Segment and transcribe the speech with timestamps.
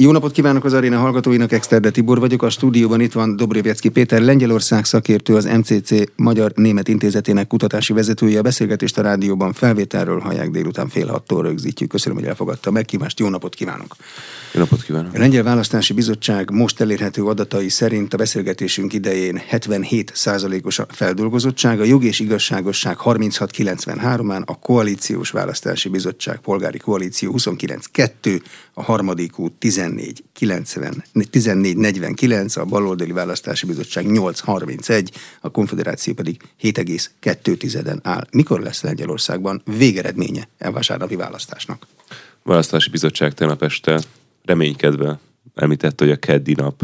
[0.00, 2.42] Jó napot kívánok az aréna hallgatóinak, Exterde Tibor vagyok.
[2.42, 8.38] A stúdióban itt van Dobrivecki Péter, Lengyelország szakértő, az MCC Magyar-Német Intézetének kutatási vezetője.
[8.38, 11.90] A beszélgetést a rádióban felvételről hallják délután fél hattól rögzítjük.
[11.90, 13.18] Köszönöm, hogy elfogadta a megkívást.
[13.18, 13.96] Jó napot kívánok!
[14.52, 15.14] Jó napot kívánok!
[15.14, 21.84] A Lengyel Választási Bizottság most elérhető adatai szerint a beszélgetésünk idején 77%-os a feldolgozottság, a
[21.84, 28.40] jog és igazságosság 36-93-án, a Koalíciós Választási Bizottság Polgári Koalíció 29-2,
[28.74, 29.52] a harmadik út
[29.88, 38.26] 14 90, 14 49, a baloldali választási bizottság 831, a konfederáció pedig 7,2-en áll.
[38.30, 41.86] Mikor lesz Lengyelországban végeredménye e vasárnapi választásnak?
[42.42, 44.00] A választási bizottság tegnap este
[44.44, 45.18] reménykedve
[45.54, 46.82] említette, hogy a keddi nap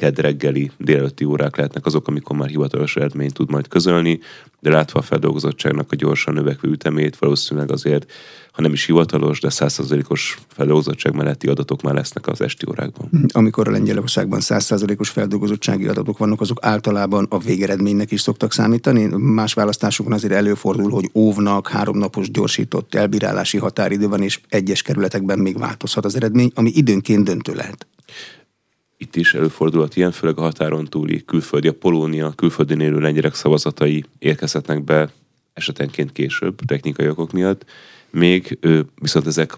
[0.00, 4.20] kedd reggeli délelőtti órák lehetnek azok, amikor már hivatalos eredményt tud majd közölni,
[4.60, 8.12] de látva a feldolgozottságnak a gyorsan növekvő ütemét, valószínűleg azért,
[8.52, 13.10] ha nem is hivatalos, de százszerzalékos feldolgozottság melletti adatok már lesznek az esti órákban.
[13.32, 19.04] Amikor a Lengyelországban százszerzalékos feldolgozottsági adatok vannak, azok általában a végeredménynek is szoktak számítani.
[19.16, 25.58] Más választásokon azért előfordul, hogy óvnak, háromnapos gyorsított elbírálási határidő van, és egyes kerületekben még
[25.58, 27.86] változhat az eredmény, ami időnként döntő lehet
[29.02, 34.04] itt is előfordulhat ilyen, főleg a határon túli külföldi, a Polónia, külföldön élő lengyelek szavazatai
[34.18, 35.10] érkezhetnek be
[35.52, 37.64] esetenként később, technikai okok miatt.
[38.10, 38.58] Még
[39.00, 39.56] viszont ezek,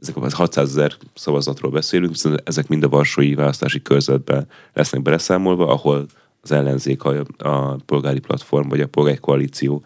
[0.00, 5.68] ezek a 600 ezer szavazatról beszélünk, viszont ezek mind a Varsói választási körzetben lesznek beleszámolva,
[5.68, 6.06] ahol
[6.42, 9.82] az ellenzék, a, a polgári platform vagy a polgári koalíció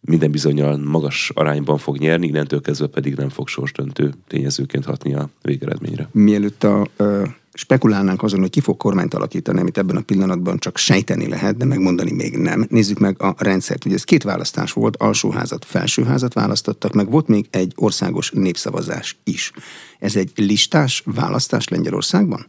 [0.00, 5.28] minden bizonyal magas arányban fog nyerni, innentől kezdve pedig nem fog sorsdöntő tényezőként hatni a
[5.42, 6.08] végeredményre.
[6.12, 10.76] Mielőtt a, a spekulálnánk azon, hogy ki fog kormányt alakítani, amit ebben a pillanatban csak
[10.76, 12.66] sejteni lehet, de megmondani még nem.
[12.68, 13.84] Nézzük meg a rendszert.
[13.84, 19.52] Ugye ez két választás volt, alsóházat, felsőházat választottak, meg volt még egy országos népszavazás is.
[19.98, 22.46] Ez egy listás választás Lengyelországban?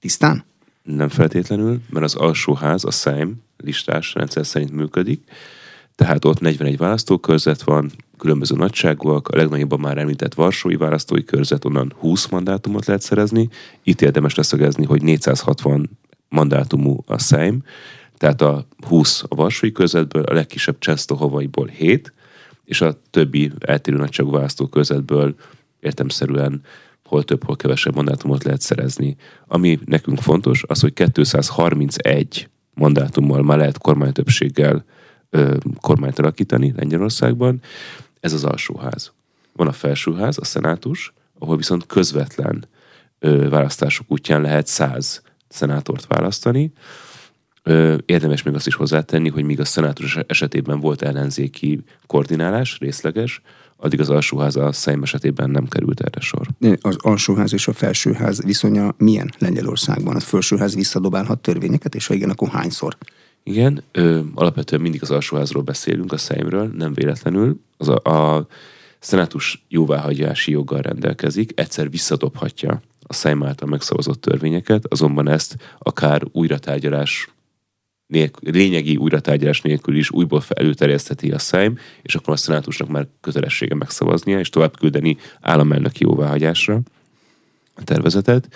[0.00, 0.44] Tisztán?
[0.82, 5.22] Nem feltétlenül, mert az alsóház, a Szejm listás rendszer szerint működik,
[5.94, 11.92] tehát ott 41 választókörzet van, különböző nagyságúak, a legnagyobban már említett Varsói választói körzet, onnan
[11.96, 13.48] 20 mandátumot lehet szerezni.
[13.82, 15.90] Itt érdemes leszögezni, hogy 460
[16.28, 17.62] mandátumú a Szejm,
[18.16, 22.12] tehát a 20 a Varsói körzetből, a legkisebb Csesztohovaiból 7,
[22.64, 25.34] és a többi eltérő nagyságú választókörzetből
[25.80, 26.62] értemszerűen
[27.04, 29.16] hol több, hol kevesebb mandátumot lehet szerezni.
[29.46, 34.84] Ami nekünk fontos, az, hogy 231 mandátummal már lehet kormánytöbbséggel
[35.80, 37.60] kormányt alakítani Lengyelországban,
[38.20, 39.12] ez az alsóház.
[39.52, 42.64] Van a felsőház, a szenátus, ahol viszont közvetlen
[43.18, 46.72] ö, választások útján lehet száz szenátort választani.
[47.62, 53.42] Ö, érdemes még azt is hozzátenni, hogy míg a szenátus esetében volt ellenzéki koordinálás, részleges,
[53.76, 56.46] addig az alsóház a Szejm esetében nem került erre sor.
[56.80, 60.16] Az alsóház és a felsőház viszonya milyen Lengyelországban?
[60.16, 62.96] A felsőház visszadobálhat törvényeket, és ha igen, akkor hányszor?
[63.44, 67.60] Igen, ö, alapvetően mindig az alsóházról beszélünk, a Szeimről, nem véletlenül.
[67.76, 68.46] Az a, a
[68.98, 77.28] szenátus jóváhagyási joggal rendelkezik, egyszer visszadobhatja a Szeim által megszavazott törvényeket, azonban ezt akár újratárgyalás
[78.06, 83.74] nélkül, lényegi újratárgyalás nélkül is újból előterjesztheti a Szeim, és akkor a szenátusnak már kötelessége
[83.74, 86.80] megszavaznia, és tovább küldeni államelnöki jóváhagyásra
[87.74, 88.48] a tervezetet.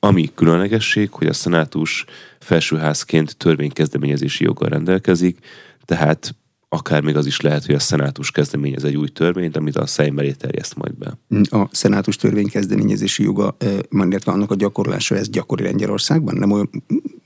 [0.00, 2.04] Ami különlegesség, hogy a szenátus
[2.38, 5.38] felsőházként törvénykezdeményezési joggal rendelkezik,
[5.84, 6.34] tehát
[6.68, 10.18] akár még az is lehet, hogy a szenátus kezdeményez egy új törvényt, amit a Szejm
[10.18, 11.18] elé terjeszt majd be.
[11.58, 13.56] A szenátus törvény kezdeményezési joga,
[13.90, 16.34] illetve annak a gyakorlása, ez gyakori Lengyelországban?
[16.34, 16.70] Nem, olyan,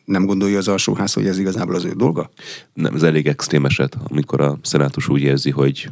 [0.05, 2.31] nem gondolja az alsóház, hogy ez igazából az ő dolga?
[2.75, 5.91] Nem, ez elég extrém eset, amikor a szenátus úgy érzi, hogy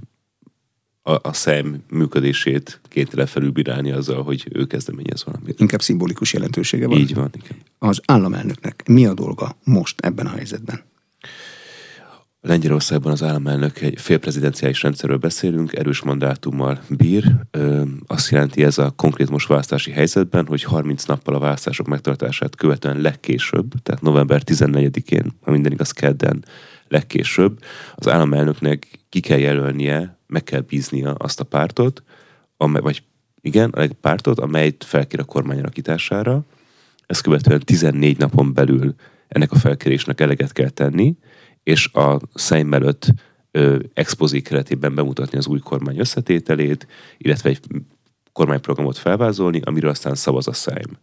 [1.03, 5.61] a, a szem működését kénytelen felülbírálni azzal, hogy ő kezdeményez valamit.
[5.61, 6.99] Inkább szimbolikus jelentősége van.
[6.99, 7.57] Így van, igen.
[7.79, 10.83] Az államelnöknek mi a dolga most ebben a helyzetben?
[12.43, 17.33] Lengyelországban az államelnök egy félprezidenciális rendszerről beszélünk, erős mandátummal bír.
[17.51, 22.57] Ö, azt jelenti ez a konkrét most választási helyzetben, hogy 30 nappal a választások megtartását
[22.57, 26.45] követően legkésőbb, tehát november 14-én, ha minden igaz kedden
[26.89, 27.59] legkésőbb,
[27.95, 32.03] az államelnöknek ki kell jelölnie meg kell bíznia azt a pártot,
[32.57, 33.03] amely, vagy
[33.41, 36.45] igen, a pártot, amelyet felkér a kormány alakítására.
[37.07, 38.95] Ezt követően 14 napon belül
[39.29, 41.17] ennek a felkérésnek eleget kell tenni,
[41.63, 43.15] és a Szejm előtt
[43.93, 46.87] expozík keretében bemutatni az új kormány összetételét,
[47.19, 47.61] illetve egy
[48.33, 50.99] kormányprogramot felvázolni, amiről aztán szavaz a Szejm.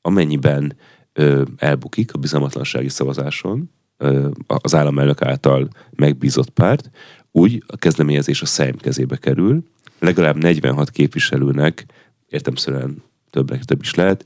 [0.00, 0.76] Amennyiben
[1.12, 6.90] ö, elbukik a bizalmatlansági szavazáson ö, az államelnök által megbízott párt,
[7.32, 9.62] úgy a kezdeményezés a Szejm kezébe kerül,
[9.98, 11.86] legalább 46 képviselőnek
[12.28, 14.24] értemszerűen többnek több is lehet,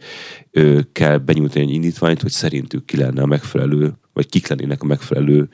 [0.93, 5.49] kell benyújtani egy indítványt, hogy szerintük ki lenne a megfelelő, vagy kik lennének a megfelelő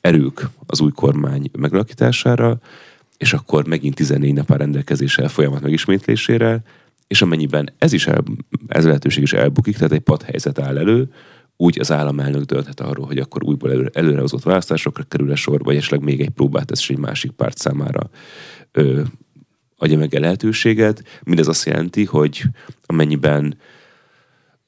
[0.00, 2.58] erők az új kormány megalakítására,
[3.16, 6.62] és akkor megint 14 nap a rendelkezésre folyamat megismétlésére,
[7.06, 8.22] és amennyiben ez is el,
[8.66, 11.12] ez lehetőség is elbukik, tehát egy padhelyzet áll elő,
[11.56, 16.02] úgy az államelnök dönthet arról, hogy akkor újból előre, előrehozott választásokra kerül-e sor, vagy esetleg
[16.02, 18.10] még egy próbát tesz egy másik párt számára
[18.72, 19.02] ö,
[19.76, 21.02] adja meg a lehetőséget.
[21.24, 22.42] Mindez azt jelenti, hogy
[22.86, 23.58] amennyiben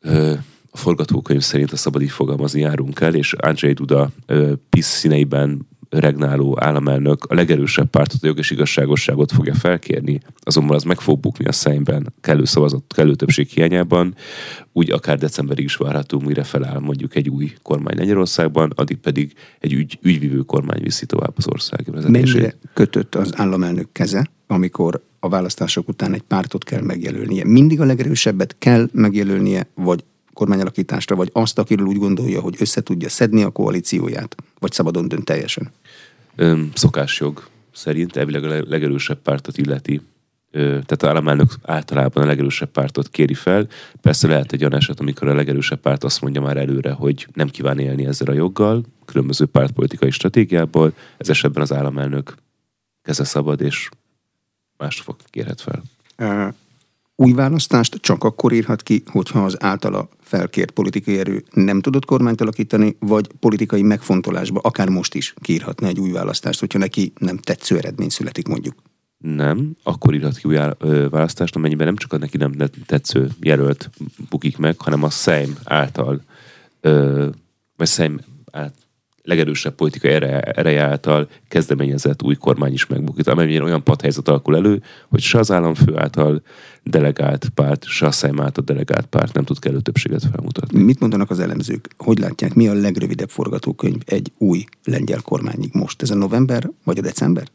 [0.01, 0.33] ö,
[0.71, 5.69] a forgatókönyv szerint a szabad így fogalmazni járunk el, és Andrzej Duda ö, PISZ színeiben
[6.01, 11.21] regnáló államelnök a legerősebb pártot, a jog és igazságosságot fogja felkérni, azonban az meg fog
[11.21, 14.15] bukni a szemben kellő szavazat, kellő többség hiányában,
[14.73, 19.73] úgy akár decemberig is várható, mire feláll mondjuk egy új kormány Lengyelországban, addig pedig egy
[19.73, 22.33] ügy, ügyvívő kormány viszi tovább az ország vezetését.
[22.33, 27.45] Mennyire kötött az államelnök keze, amikor a választások után egy pártot kell megjelölnie?
[27.45, 30.05] Mindig a legerősebbet kell megjelölnie, vagy
[30.35, 35.25] kormányalakításra, vagy azt, akiről úgy gondolja, hogy össze tudja szedni a koalícióját, vagy szabadon dönt
[35.25, 35.71] teljesen?
[36.37, 40.01] Öm, szokásjog szerint elvileg a legerősebb pártot illeti.
[40.51, 43.67] Tehát a államelnök általában a legerősebb pártot kéri fel.
[44.01, 47.49] Persze lehet egy olyan eset, amikor a legerősebb párt azt mondja már előre, hogy nem
[47.49, 50.95] kíván élni ezzel a joggal, különböző pártpolitikai stratégiából.
[51.17, 52.35] Ez esetben az államelnök
[53.03, 53.89] keze szabad, és
[54.77, 55.83] mást fog kérhet fel
[57.17, 62.41] új választást csak akkor írhat ki, hogyha az általa felkért politikai erő nem tudott kormányt
[62.41, 67.77] alakítani, vagy politikai megfontolásba, akár most is kiírhatna egy új választást, hogyha neki nem tetsző
[67.77, 68.75] eredmény születik mondjuk.
[69.19, 70.59] Nem, akkor írhat ki új
[71.09, 72.53] választást, amennyiben nem csak a neki nem
[72.87, 73.91] tetsző jelölt
[74.31, 76.23] bukik meg, hanem a Szejm által,
[77.77, 78.21] vagy Szejm
[78.51, 78.83] által
[79.25, 83.27] legerősebb politikai ereje, által kezdeményezett új kormány is megbukik.
[83.27, 86.43] Amennyiben olyan padhelyzet alakul elő, hogy se az államfő által
[86.85, 90.83] delegált párt, se a delegált párt nem tud kellő többséget felmutatni.
[90.83, 91.89] Mit mondanak az elemzők?
[91.97, 96.03] Hogy látják, mi a legrövidebb forgatókönyv egy új lengyel kormányig most?
[96.03, 97.49] Ez a november vagy a december?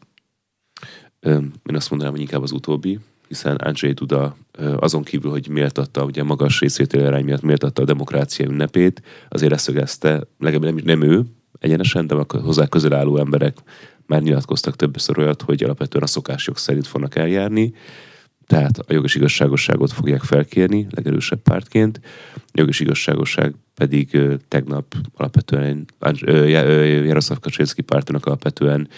[1.20, 2.98] Én azt mondanám, hogy inkább az utóbbi,
[3.28, 4.36] hiszen Andrzej Duda
[4.76, 10.26] azon kívül, hogy méltatta, ugye magas részvételi arány miatt méltatta a demokrácia ünnepét, azért leszögezte,
[10.38, 11.24] legalább nem, nem ő,
[11.58, 13.58] egyenesen, de hozzá közel álló emberek
[14.06, 17.74] már nyilatkoztak többször olyat, hogy alapvetően a szokásjog szerint fognak eljárni,
[18.50, 22.00] tehát a jogos igazságosságot fogják felkérni legerősebb pártként,
[22.34, 24.18] a jogos igazságosság pedig
[24.48, 25.84] tegnap alapvetően
[27.04, 28.88] Jaroszlav Kaczynszki pártának alapvetően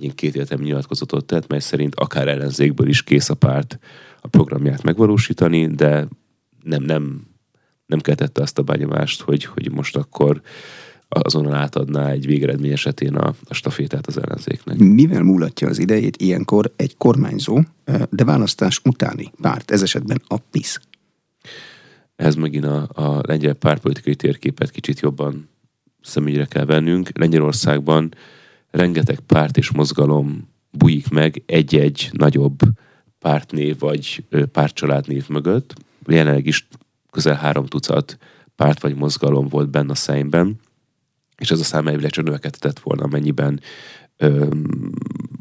[0.00, 3.78] egy két életem nyilatkozatot tett, mely szerint akár ellenzékből is kész a párt
[4.20, 6.08] a programját megvalósítani, de
[6.62, 7.26] nem, nem,
[7.86, 10.40] nem keltette azt a benyomást, hogy, hogy most akkor
[11.08, 14.78] azonnal átadná egy végeredmény esetén a, a stafétát az ellenzéknek.
[14.78, 17.60] Mivel múlatja az idejét ilyenkor egy kormányzó,
[18.10, 20.80] de választás utáni párt, ez esetben a PISZ?
[22.16, 25.48] Ez megint a, a lengyel pártpolitikai térképet kicsit jobban
[26.00, 27.18] szemügyre kell vennünk.
[27.18, 28.14] Lengyelországban
[28.70, 32.58] rengeteg párt és mozgalom bujik meg egy-egy nagyobb
[33.18, 35.74] pártnév vagy pártcsaládnév mögött.
[36.06, 36.68] Jelenleg is
[37.10, 38.18] közel három tucat
[38.56, 40.60] párt vagy mozgalom volt benne a szemben
[41.38, 43.60] és ez a szám elvileg csak növekedett volna, amennyiben
[44.16, 44.90] öm,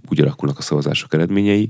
[0.09, 1.69] úgy alakulnak a szavazások eredményei.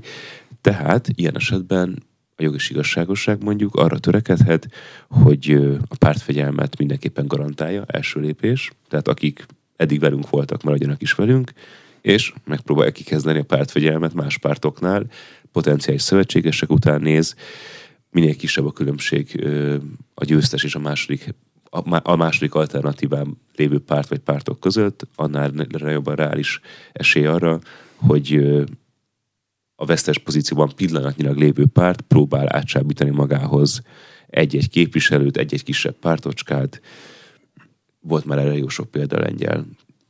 [0.60, 2.02] Tehát ilyen esetben
[2.36, 4.68] a jog és igazságosság mondjuk arra törekedhet,
[5.08, 5.50] hogy
[5.88, 11.52] a pártfegyelmet mindenképpen garantálja, első lépés, tehát akik eddig velünk voltak, maradjanak is velünk,
[12.00, 15.06] és megpróbálja kikezdeni a pártfegyelmet más pártoknál,
[15.52, 17.34] potenciális szövetségesek után néz,
[18.10, 19.46] minél kisebb a különbség
[20.14, 21.34] a győztes és a második
[22.02, 26.60] a második alternatíván lévő párt vagy pártok között, annál jobban reális
[26.92, 27.60] esély arra,
[27.96, 28.34] hogy
[29.74, 33.82] a vesztes pozícióban pillanatnyilag lévő párt próbál átsábítani magához
[34.26, 36.80] egy-egy képviselőt, egy-egy kisebb pártocskát.
[38.00, 39.66] Volt már erre jó sok példa lengyel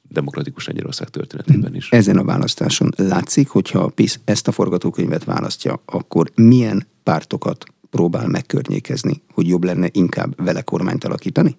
[0.09, 1.91] demokratikus Lengyelország történetében is.
[1.91, 8.27] Ezen a választáson látszik, hogyha a PISZ ezt a forgatókönyvet választja, akkor milyen pártokat próbál
[8.27, 11.59] megkörnyékezni, hogy jobb lenne inkább vele kormányt alakítani?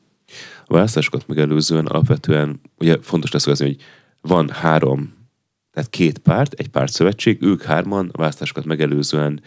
[0.66, 3.76] A választásokat megelőzően alapvetően ugye fontos lesz hogy
[4.22, 5.14] van három,
[5.72, 9.42] tehát két párt, egy pártszövetség, ők hárman a választásokat megelőzően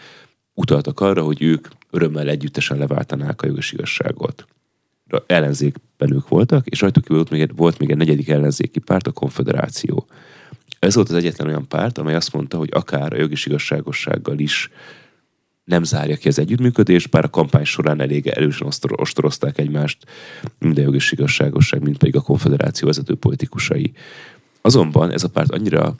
[0.53, 4.45] utaltak arra, hogy ők örömmel együttesen leváltanák a jogos igazságot.
[5.27, 10.07] Ellenzékben ők voltak, és rajtuk volt még, volt még egy negyedik ellenzéki párt, a konfederáció.
[10.79, 14.69] Ez volt az egyetlen olyan párt, amely azt mondta, hogy akár a jogis igazságossággal is
[15.63, 20.05] nem zárja ki az együttműködést, bár a kampány során elég erősen ostorozták egymást,
[20.59, 23.93] mind a jogos igazságosság, mind pedig a konfederáció vezető politikusai.
[24.61, 25.95] Azonban ez a párt annyira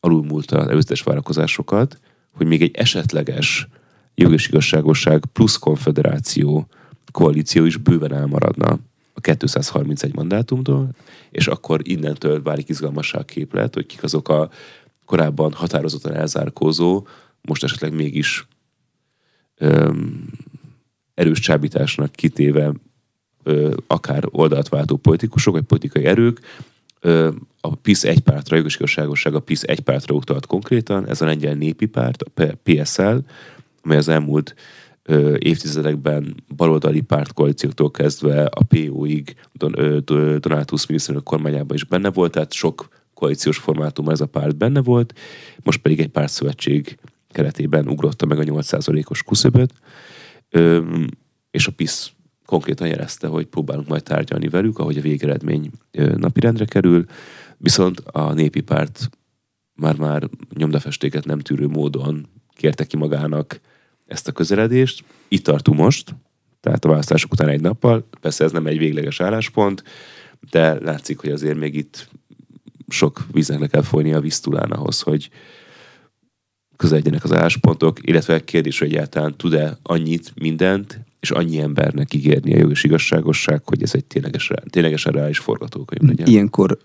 [0.00, 1.98] alulmúlta az előzetes várakozásokat,
[2.32, 3.68] hogy még egy esetleges
[4.14, 6.66] jog és igazságosság plusz konfederáció
[7.12, 8.78] koalíció is bőven elmaradna
[9.14, 10.88] a 231 mandátumtól,
[11.30, 14.50] és akkor innentől válik izgalmassá a képlet, hogy kik azok a
[15.04, 17.06] korábban határozottan elzárkózó,
[17.40, 18.46] most esetleg mégis
[19.56, 20.30] öm,
[21.14, 22.72] erős csábításnak kitéve
[23.42, 26.40] ö, akár oldalt váltó politikusok, vagy politikai erők,
[27.00, 27.30] ö,
[27.60, 31.54] a PISZ egy pártra, jogos igazságosság a PISZ egy pártra utalt konkrétan, ez a lengyel
[31.54, 33.16] népi párt, a PSL,
[33.82, 34.54] amely az elmúlt
[35.02, 39.72] ö, évtizedekben baloldali pártkoalícióktól kezdve a PO-ig Don,
[40.88, 45.14] miniszterelnök kormányában is benne volt, tehát sok koalíciós formátumban ez a párt benne volt,
[45.62, 46.98] most pedig egy pártszövetség
[47.34, 49.72] keretében ugrotta meg a 8%-os kuszöböt,
[51.50, 52.12] és a PISZ
[52.46, 55.70] konkrétan jelezte, hogy próbálunk majd tárgyalni velük, ahogy a végeredmény
[56.16, 57.04] napirendre kerül,
[57.56, 59.10] viszont a népi párt
[59.74, 63.60] már-már nyomdafestéket nem tűrő módon kérte ki magának
[64.06, 65.04] ezt a közeledést.
[65.28, 66.14] Itt tartunk most,
[66.60, 68.08] tehát a választások után egy nappal.
[68.20, 69.84] Persze ez nem egy végleges álláspont,
[70.50, 72.08] de látszik, hogy azért még itt
[72.88, 75.30] sok víznek le kell folyni a víztulán ahhoz, hogy
[76.76, 82.58] közeledjenek az álláspontok, illetve kérdés, hogy egyáltalán tud-e annyit, mindent, és annyi embernek ígérni a
[82.58, 86.26] jogos igazságosság, hogy ez egy ténylegesen, ténylegesen reális forgatókönyv legyen.
[86.26, 86.78] Ilyenkor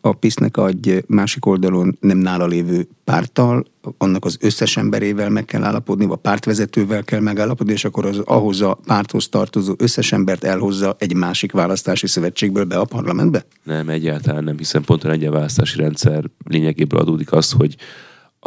[0.00, 3.64] a PISZ-nek egy másik oldalon nem nála lévő párttal,
[3.98, 8.60] annak az összes emberével meg kell állapodni, vagy pártvezetővel kell megállapodni, és akkor az ahhoz
[8.60, 13.44] a párthoz tartozó összes embert elhozza egy másik választási szövetségből be a parlamentbe?
[13.62, 17.76] Nem, egyáltalán nem, hiszen pont a lengyel választási rendszer lényegéből adódik az, hogy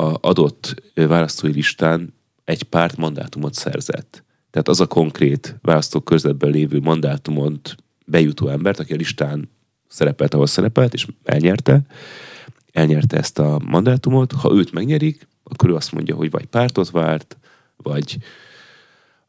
[0.01, 2.13] adott választói listán
[2.43, 4.23] egy párt mandátumot szerzett.
[4.51, 7.75] Tehát az a konkrét választókörzetben lévő mandátumot
[8.05, 9.49] bejutó embert, aki a listán
[9.87, 11.81] szerepelt, ahol szerepelt, és elnyerte,
[12.71, 17.37] elnyerte ezt a mandátumot, ha őt megnyerik, akkor ő azt mondja, hogy vagy pártot várt,
[17.77, 18.17] vagy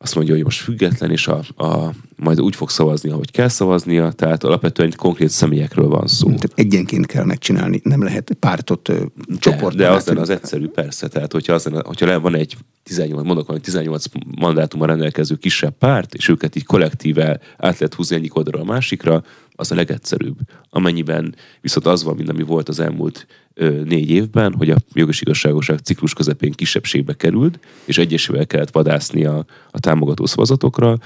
[0.03, 4.13] azt mondja, hogy most független, és a, a, majd úgy fog szavazni, ahogy kell szavaznia,
[4.13, 6.27] tehát alapvetően egy konkrét személyekről van szó.
[6.27, 9.77] Tehát egyenként kell megcsinálni, nem lehet pártot, de, csoport.
[9.77, 11.09] De az lenne az egyszerű, persze.
[11.09, 14.05] Tehát, hogyha, az lenne, hogyha van egy 18, mondok, hogy 18
[14.39, 17.29] mandátummal rendelkező kisebb párt, és őket így kollektíve
[17.59, 19.23] át lehet húzni egyik oldalra a másikra,
[19.61, 20.39] az a legegyszerűbb.
[20.69, 25.21] Amennyiben viszont az van, mint ami volt az elmúlt ö, négy évben, hogy a jogos
[25.21, 30.99] igazságoság ciklus közepén kisebbségbe került, és egyesével kellett vadászni a, a támogató szavazatokra,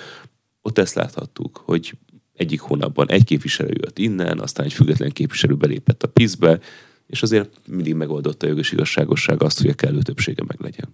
[0.62, 1.96] ott ezt láthattuk, hogy
[2.34, 6.58] egyik hónapban egy képviselő jött innen, aztán egy független képviselő belépett a PISZ-be,
[7.06, 10.88] és azért mindig megoldotta a jogos igazságosság azt, hogy a kellő többsége meg legyen.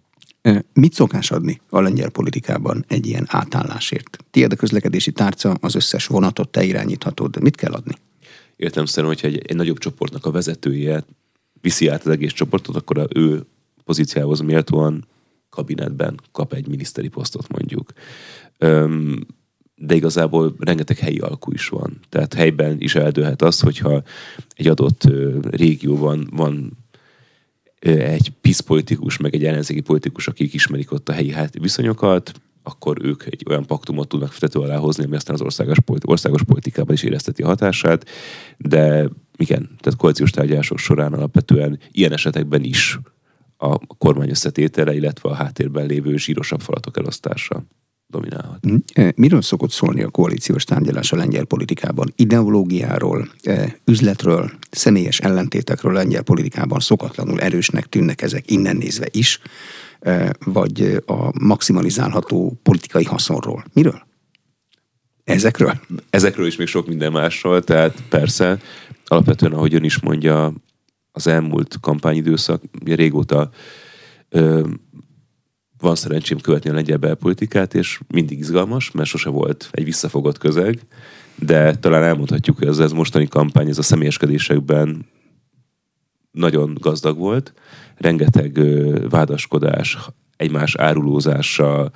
[0.72, 4.18] Mit szokás adni a lengyel politikában egy ilyen átállásért?
[4.30, 7.42] Tiéd a közlekedési tárca, az összes vonatot te irányíthatod.
[7.42, 7.94] Mit kell adni?
[8.56, 11.04] Értem szerint, hogyha egy, egy nagyobb csoportnak a vezetője
[11.60, 13.46] viszi át az egész csoportot, akkor a ő
[13.84, 15.04] pozíciához méltóan
[15.50, 17.92] kabinetben kap egy miniszteri posztot mondjuk.
[18.58, 19.26] Öm,
[19.82, 21.98] de igazából rengeteg helyi alkú is van.
[22.08, 24.02] Tehát helyben is eldőlhet az, hogyha
[24.54, 25.02] egy adott
[25.50, 26.78] régióban van
[27.78, 32.32] egy PISZ politikus, meg egy ellenzéki politikus, akik ismerik ott a helyi hát viszonyokat,
[32.62, 36.94] akkor ők egy olyan paktumot tudnak tető alá hozni, ami aztán az országos, országos politikában
[36.94, 38.08] is érezteti a hatását,
[38.56, 42.98] de igen, tehát koalíciós tárgyalások során alapvetően ilyen esetekben is
[43.56, 47.64] a kormány összetétele, illetve a háttérben lévő zsírosabb falatok elosztása
[48.10, 48.66] dominálhat.
[48.70, 49.08] Mm.
[49.16, 52.12] Miről szokott szólni a koalíciós tárgyalás a lengyel politikában?
[52.16, 53.28] Ideológiáról,
[53.84, 59.40] üzletről, személyes ellentétekről a lengyel politikában szokatlanul erősnek tűnnek ezek innen nézve is,
[60.44, 63.64] vagy a maximalizálható politikai haszonról.
[63.72, 64.08] Miről?
[65.24, 65.80] Ezekről?
[66.10, 68.58] Ezekről is még sok minden másról, tehát persze,
[69.04, 70.52] alapvetően, ahogy ön is mondja,
[71.12, 73.50] az elmúlt kampányidőszak, régóta
[74.28, 74.66] ö,
[75.80, 80.80] van szerencsém követni a lengyel belpolitikát, és mindig izgalmas, mert sose volt egy visszafogott közeg,
[81.38, 85.06] de talán elmondhatjuk, hogy ez, ez mostani kampány, ez a személyeskedésekben
[86.30, 87.52] nagyon gazdag volt,
[87.96, 89.98] rengeteg ö, vádaskodás,
[90.36, 91.90] egymás árulózása,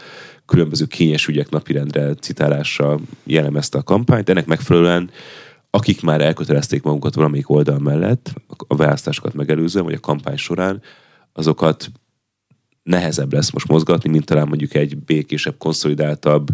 [0.46, 4.28] különböző kényes ügyek napirendre citálása jellemezte a kampányt.
[4.28, 5.10] Ennek megfelelően
[5.74, 8.32] akik már elkötelezték magukat valamelyik oldal mellett,
[8.66, 10.82] a választásokat megelőzően, vagy a kampány során,
[11.32, 11.90] azokat
[12.84, 16.48] nehezebb lesz most mozgatni, mint talán mondjuk egy békésebb, konszolidáltabb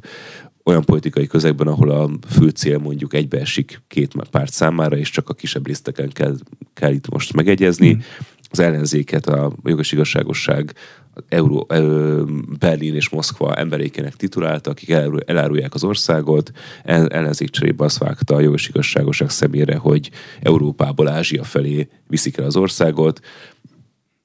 [0.64, 5.34] olyan politikai közegben, ahol a fő cél mondjuk egybeesik két párt számára, és csak a
[5.34, 6.36] kisebb liszteken kell,
[6.74, 7.94] kell itt most megegyezni.
[7.94, 7.98] Mm.
[8.50, 10.74] Az ellenzéket a jogos igazságosság
[11.28, 11.66] Euró,
[12.58, 14.90] Berlin és Moszkva emberékének titulálta, akik
[15.26, 16.50] elárulják az országot.
[16.84, 20.10] Ellenzék cserébe azt vágta a jogos igazságosság szemére, hogy
[20.40, 23.20] Európából Ázsia felé viszik el az országot.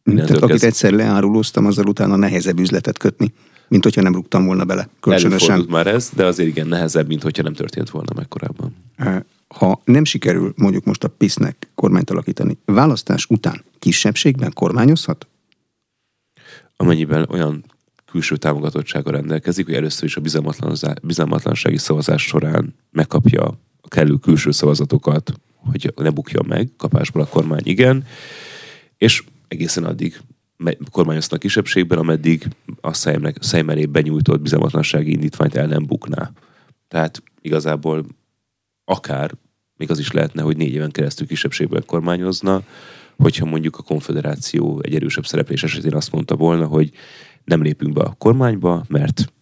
[0.06, 3.34] Tehát akit egyszer leárulóztam, azzal utána nehezebb üzletet kötni.
[3.68, 5.50] mint hogyha nem rúgtam volna bele kölcsönösen.
[5.50, 8.76] Előfordult már ez, de azért igen nehezebb, mint hogyha nem történt volna meg korábban.
[9.48, 15.28] Ha nem sikerül mondjuk most a PISZ-nek kormányt alakítani, választás után kisebbségben kormányozhat?
[16.78, 17.64] Amennyiben olyan
[18.06, 20.22] külső támogatottsága rendelkezik, hogy először is a
[21.02, 23.44] bizalmatlansági szavazás során megkapja
[23.82, 28.06] a kellő külső szavazatokat, hogy ne bukja meg, kapásból a kormány igen,
[28.98, 30.20] és egészen addig
[30.92, 32.48] kormányoznak kisebbségben, ameddig
[32.82, 36.32] a Szejm elé benyújtott bizalmatlansági indítványt el nem bukná.
[36.88, 38.06] Tehát igazából
[38.86, 39.32] akár
[39.78, 42.64] még az is lehetne, hogy négy éven keresztül kisebbségben kormányozna,
[43.18, 46.92] hogyha mondjuk a konfederáció egy erősebb szereplés esetén azt mondta volna, hogy
[47.44, 49.34] nem lépünk be a kormányba, mert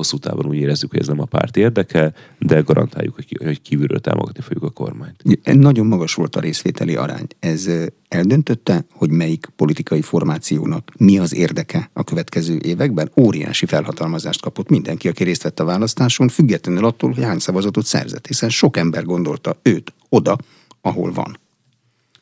[0.00, 4.42] hosszú távon úgy érezzük, hogy ez nem a párt érdeke, de garantáljuk, hogy kívülről támogatni
[4.42, 5.44] fogjuk a kormányt.
[5.44, 7.26] Nagyon magas volt a részvételi arány.
[7.38, 7.70] Ez
[8.08, 13.10] eldöntötte, hogy melyik politikai formációnak mi az érdeke a következő években?
[13.16, 18.26] Óriási felhatalmazást kapott mindenki, aki részt vett a választáson, függetlenül attól, hogy hány szavazatot szerzett,
[18.26, 20.36] hiszen sok ember gondolta őt oda,
[20.80, 21.38] ahol van.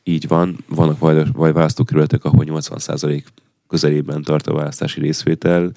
[0.03, 0.99] Így van, vannak
[1.33, 3.23] vagy választókerületek, ahol 80%
[3.67, 5.71] közelében tart a választási részvétel,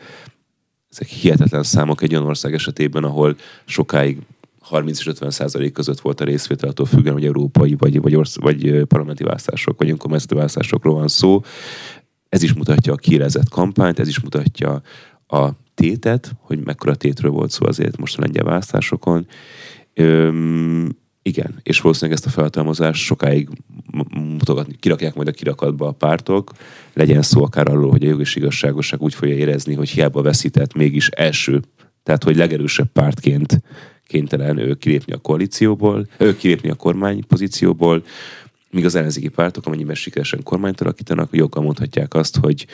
[0.92, 4.18] ezek hihetetlen számok egy olyan ország esetében, ahol sokáig
[4.60, 8.40] 30 és 50 százalék között volt a részvétel, attól függően, hogy európai vagy, vagy, orsz,
[8.40, 11.40] vagy parlamenti választások, vagy önkormányzati választásokról van szó.
[12.28, 14.82] Ez is mutatja a kiélezett kampányt, ez is mutatja
[15.26, 19.26] a tétet, hogy mekkora tétről volt szó azért most a lengyel választásokon.
[19.94, 23.48] Öm, igen, és valószínűleg ezt a felhatalmazást sokáig
[24.12, 26.50] mutogatni, kirakják majd a kirakatba a pártok,
[26.92, 30.74] legyen szó akár arról, hogy a jog és igazságosság úgy fogja érezni, hogy hiába veszített,
[30.74, 31.62] mégis első,
[32.02, 33.62] tehát hogy legerősebb pártként
[34.06, 38.04] kénytelen ő kilépni a koalícióból, ő kilépni a kormány pozícióból,
[38.70, 42.66] míg az ellenzéki pártok, amennyiben sikeresen kormányt alakítanak, joggal mondhatják azt, hogy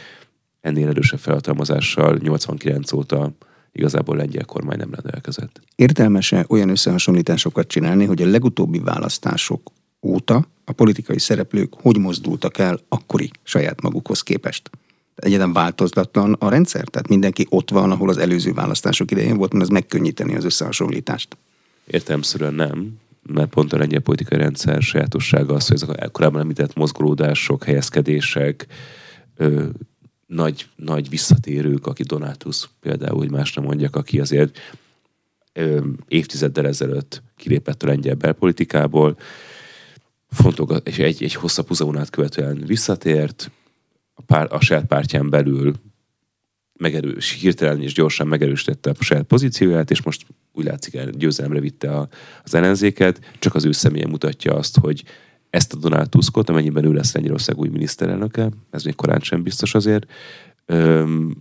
[0.61, 3.33] ennél erősebb felhatalmazással 89 óta
[3.79, 5.61] igazából lengyel kormány nem rendelkezett.
[5.77, 9.71] Értelmese olyan összehasonlításokat csinálni, hogy a legutóbbi választások
[10.03, 14.71] óta a politikai szereplők hogy mozdultak el akkori saját magukhoz képest?
[15.15, 16.89] Egyetlen változatlan a rendszer?
[16.89, 21.37] Tehát mindenki ott van, ahol az előző választások idején volt, mert az megkönnyíteni az összehasonlítást.
[21.87, 26.75] Értelmszerűen nem, mert pont a lengyel politikai rendszer sajátossága az, hogy ezek a korábban említett
[26.75, 28.67] mozgolódások, helyezkedések,
[30.29, 34.59] nagy, nagy visszatérők, aki Donátus például, hogy más nem mondjak, aki azért
[35.53, 39.19] ö, évtizeddel ezelőtt kilépett a lengyel belpolitikából,
[40.31, 43.51] fontogat, és egy, egy hosszabb húzavonát követően visszatért,
[44.15, 45.75] a, pár, a saját pártján belül
[46.79, 51.97] megerős, hirtelen és gyorsan megerősítette a saját pozícióját, és most úgy látszik, el győzelemre vitte
[51.97, 52.09] a,
[52.45, 55.05] az ellenzéket, csak az ő személye mutatja azt, hogy
[55.51, 59.75] ezt a Donald Tuskot, amennyiben ő lesz Lengyelország új miniszterelnöke, ez még korán sem biztos
[59.75, 60.07] azért,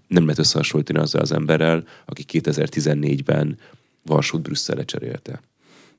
[0.07, 3.57] nem lehet összehasonlítani azzal az emberrel, aki 2014-ben
[4.03, 5.41] Varsót Brüsszelre cserélte.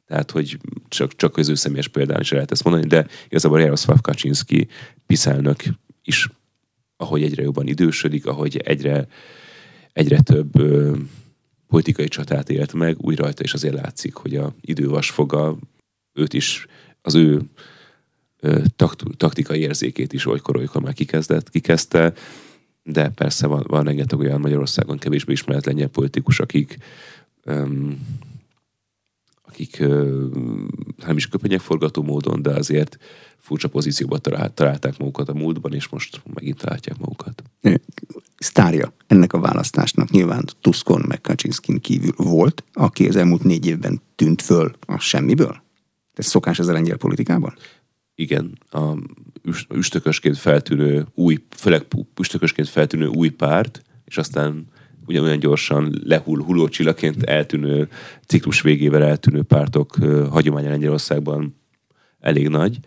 [0.06, 4.00] Tehát, hogy csak, csak az ő személyes példán is lehet ezt mondani, de igazából Jaroszláv
[4.00, 4.68] Kaczynski
[5.06, 5.62] piszelnök
[6.02, 6.28] is,
[6.96, 9.06] ahogy egyre jobban idősödik, ahogy egyre,
[9.92, 10.96] egyre több ö,
[11.66, 15.58] politikai csatát élt meg, úgy rajta is azért látszik, hogy a idővasfoga
[16.12, 16.66] őt is,
[17.02, 17.40] az ő
[18.76, 22.12] takt, taktikai érzékét is olykor-olykor már kikezdett, kikezdte,
[22.82, 26.78] de persze van, van rengeteg olyan Magyarországon kevésbé ismert lengyel politikus, akik
[27.44, 28.06] öm,
[29.42, 29.78] akik
[31.06, 32.98] nem is köpenyegforgató módon, de azért
[33.38, 34.20] furcsa pozícióban
[34.54, 37.42] találták magukat a múltban, és most megint találják magukat.
[38.36, 44.00] Sztárja ennek a választásnak nyilván Tuskon meg Kaczynskin kívül volt, aki az elmúlt négy évben
[44.14, 45.62] tűnt föl a semmiből?
[46.14, 47.54] Ez szokás ez a lengyel politikában?
[48.20, 48.92] Igen, a
[49.74, 51.86] üstökösként feltűnő új, főleg
[52.20, 54.66] üstökösként feltűnő új párt, és aztán
[55.06, 57.88] ugyanolyan gyorsan lehull hullócsillaként eltűnő,
[58.26, 59.94] ciklus végével eltűnő pártok
[60.30, 61.56] hagyománya Lengyelországban
[62.20, 62.78] elég nagy.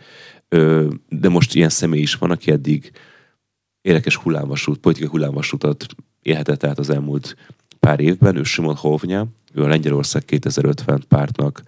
[1.09, 2.91] De most ilyen személy is van, aki eddig
[3.81, 5.85] érdekes hullámvasút, politikai hullámvasútat
[6.21, 7.35] élhetett át az elmúlt
[7.79, 8.35] pár évben.
[8.35, 11.63] Ő Simon Hovnya, ő a Lengyelország 2050 pártnak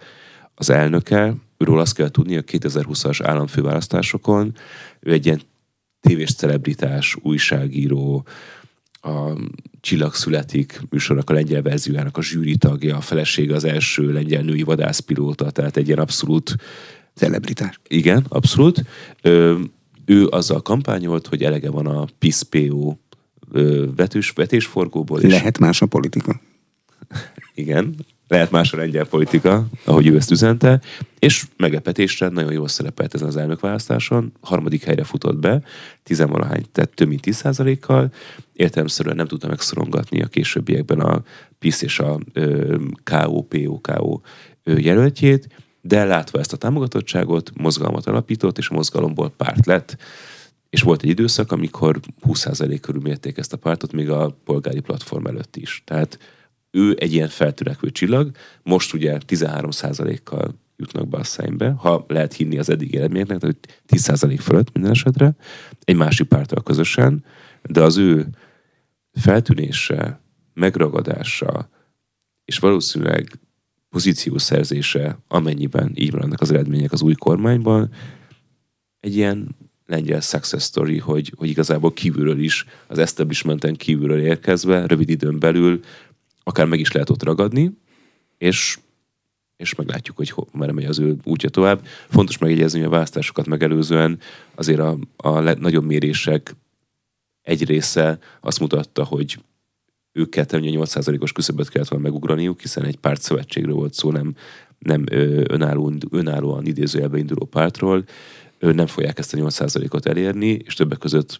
[0.54, 1.34] az elnöke.
[1.64, 4.54] Őről azt kell tudni, a 2020-as államfőválasztásokon
[5.00, 5.40] ő egy ilyen
[6.00, 8.26] tévés celebritás, újságíró,
[9.00, 9.38] a
[9.80, 14.62] Csillag születik műsornak a lengyel verziójának a zsűri tagja, a felesége az első lengyel női
[14.62, 16.56] vadászpilóta, tehát egy ilyen abszolút
[17.14, 17.80] celebritás.
[17.88, 18.84] Igen, abszolút.
[19.22, 19.58] Ö,
[20.04, 22.96] ő azzal kampányolt, hogy elege van a PISPO
[23.96, 25.20] vetős, vetésforgóból.
[25.20, 26.40] Lehet más a politika.
[27.54, 27.94] Igen,
[28.28, 30.80] lehet más a lengyel politika, ahogy ő ezt üzente,
[31.18, 35.62] és meglepetésre nagyon jól szerepelt ezen az elnökválasztáson, harmadik helyre futott be,
[36.02, 38.12] tizenvalahány, tehát több mint 10%-kal,
[38.52, 41.22] értelemszerűen nem tudta megszorongatni a későbbiekben a
[41.58, 42.18] PISZ és a
[43.04, 44.20] KO, PO, KO
[44.64, 45.48] jelöltjét,
[45.80, 49.96] de látva ezt a támogatottságot, mozgalmat alapított, és a mozgalomból párt lett,
[50.70, 55.26] és volt egy időszak, amikor 20% körül mérték ezt a pártot, még a polgári platform
[55.26, 55.82] előtt is.
[55.86, 56.18] Tehát
[56.74, 58.30] ő egy ilyen feltörekvő csillag,
[58.62, 64.38] most ugye 13%-kal jutnak be a szembe, ha lehet hinni az eddig eredményeknek, tehát 10%
[64.40, 65.36] fölött minden esetre,
[65.84, 67.24] egy másik párttal közösen,
[67.62, 68.26] de az ő
[69.12, 70.20] feltűnése,
[70.54, 71.68] megragadása,
[72.44, 73.38] és valószínűleg
[73.90, 77.90] pozíciószerzése, amennyiben így maradnak az eredmények az új kormányban,
[79.00, 79.56] egy ilyen
[79.86, 85.80] lengyel success story, hogy, hogy igazából kívülről is, az establishmenten kívülről érkezve, rövid időn belül
[86.44, 87.70] akár meg is lehet ott ragadni,
[88.38, 88.78] és,
[89.56, 91.86] és meglátjuk, hogy ho, merre megy az ő útja tovább.
[92.08, 94.18] Fontos megjegyezni, hogy a választásokat megelőzően
[94.54, 96.54] azért a, a le, nagyobb mérések
[97.42, 99.38] egy része azt mutatta, hogy
[100.12, 104.34] ők ketten 8%-os küszöböt kellett volna megugraniuk, hiszen egy párt szövetségről volt szó, nem,
[104.78, 105.04] nem
[105.48, 108.04] önálló, önállóan idézőjelbe induló pártról.
[108.58, 111.38] Nem fogják ezt a 8%-ot elérni, és többek között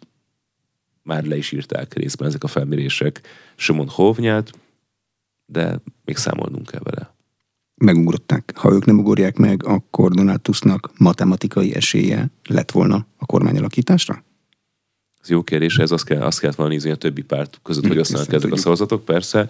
[1.02, 3.20] már le is írták részben ezek a felmérések
[3.56, 4.50] Simon Hovnyát,
[5.46, 7.14] de még számolnunk kell vele.
[7.74, 8.52] Megugrották.
[8.56, 14.24] Ha ők nem ugorják meg, akkor Donald Tusknak matematikai esélye lett volna a kormányalakításra?
[15.22, 17.98] Ez jó kérdés, ez azt kell, azt kellett volna nézni a többi párt között, hogy
[17.98, 19.48] osztanak ezek a szavazatok, persze,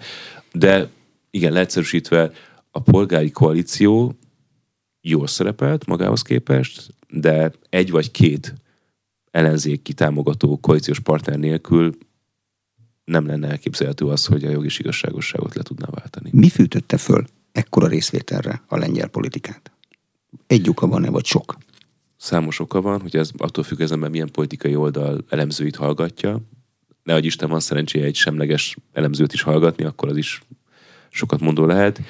[0.51, 0.89] de
[1.29, 2.31] igen, leegyszerűsítve
[2.71, 4.17] a polgári koalíció
[5.01, 8.53] jól szerepelt magához képest, de egy vagy két
[9.31, 11.97] ellenzéki támogató koalíciós partner nélkül
[13.05, 16.29] nem lenne elképzelhető az, hogy a jogi és igazságosságot le tudná váltani.
[16.33, 19.71] Mi fűtötte föl ekkora részvételre a lengyel politikát?
[20.47, 21.57] Egy oka van-e, vagy sok?
[22.17, 26.41] Számos oka van, hogy ez attól függ az ember milyen politikai oldal elemzőit hallgatja.
[27.03, 30.41] hogy Isten van szerencséje egy semleges elemzőt is hallgatni, akkor az is
[31.09, 32.01] sokat mondó lehet.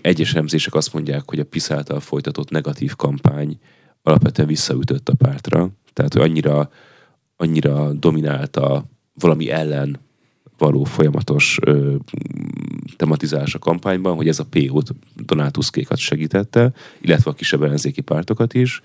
[0.00, 3.58] Egyes elemzések azt mondják, hogy a PISZ által folytatott negatív kampány
[4.02, 5.70] alapvetően visszaütött a pártra.
[5.92, 6.70] Tehát, hogy annyira,
[7.36, 8.84] annyira dominálta
[9.20, 9.98] valami ellen
[10.58, 11.96] való folyamatos ö,
[12.96, 18.80] tematizálás a kampányban, hogy ez a PO-t, Donátuszkékat segítette, illetve a kisebb ellenzéki pártokat is.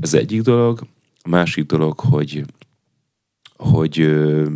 [0.00, 0.86] Ez egyik dolog.
[1.22, 2.44] A másik dolog, hogy,
[3.56, 4.46] hogy ö,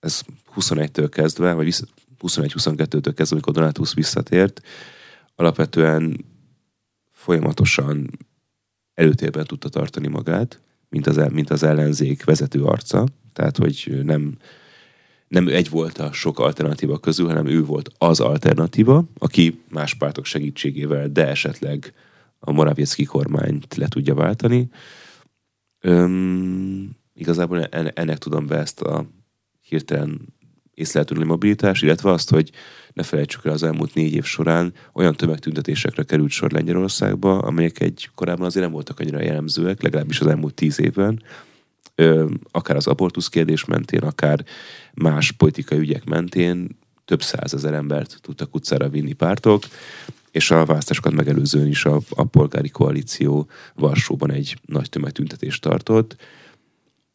[0.00, 0.22] ez
[0.56, 1.74] 21-től kezdve, vagy
[2.20, 4.60] 21-22-től kezdve, amikor Donátusz visszatért,
[5.34, 6.24] alapvetően
[7.10, 8.10] folyamatosan
[8.94, 14.36] előtérben tudta tartani magát, mint az, mint az ellenzék vezető arca, tehát hogy nem,
[15.28, 20.24] nem egy volt a sok alternatíva közül, hanem ő volt az alternatíva, aki más pártok
[20.24, 21.92] segítségével, de esetleg
[22.38, 24.68] a Morawiecki kormányt le tudja váltani.
[25.80, 29.06] Öm, igazából ennek tudom be ezt a
[29.60, 30.20] hirtelen
[30.74, 32.50] észlelhető mobilitás, illetve azt, hogy
[32.92, 38.10] ne felejtsük el az elmúlt négy év során olyan tömegtüntetésekre került sor Lengyelországba, amelyek egy
[38.14, 41.22] korábban azért nem voltak annyira jellemzőek, legalábbis az elmúlt tíz évben,
[42.50, 44.44] akár az abortusz kérdés mentén, akár
[44.94, 49.62] más politikai ügyek mentén több százezer embert tudtak utcára vinni pártok,
[50.30, 56.16] és a választásokat megelőzően is a, a polgári koalíció Varsóban egy nagy tömegtüntetést tartott.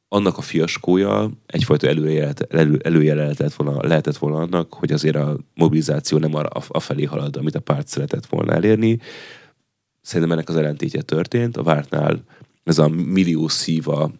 [0.08, 6.17] Annak a fiaskója egyfajta előjelet, elő, előjelet volna, lehetett volna annak, hogy azért a mobilizáció
[6.17, 8.99] nem arra afelé halad, amit a párt szeretett volna elérni.
[10.01, 11.58] Szerintem ennek az ellentétje történt.
[11.58, 12.23] A vártnál
[12.63, 14.12] ez a millió szíva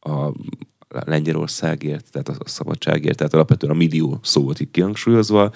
[0.00, 0.32] a
[0.88, 5.52] Lengyelországért, tehát a szabadságért, tehát alapvetően a millió szó volt itt kihangsúlyozva.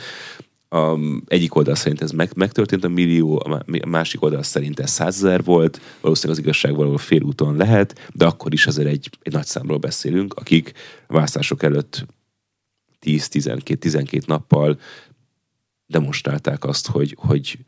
[0.68, 5.44] A egyik oldal szerint ez meg, megtörtént a millió, a másik oldal szerint ez százezer
[5.44, 9.78] volt, valószínűleg az igazság valahol félúton lehet, de akkor is azért egy, egy nagy számról
[9.78, 10.72] beszélünk, akik
[11.06, 12.06] választások előtt
[13.00, 14.78] 10-12 nappal
[15.86, 17.58] demonstrálták azt, hogy, hogy,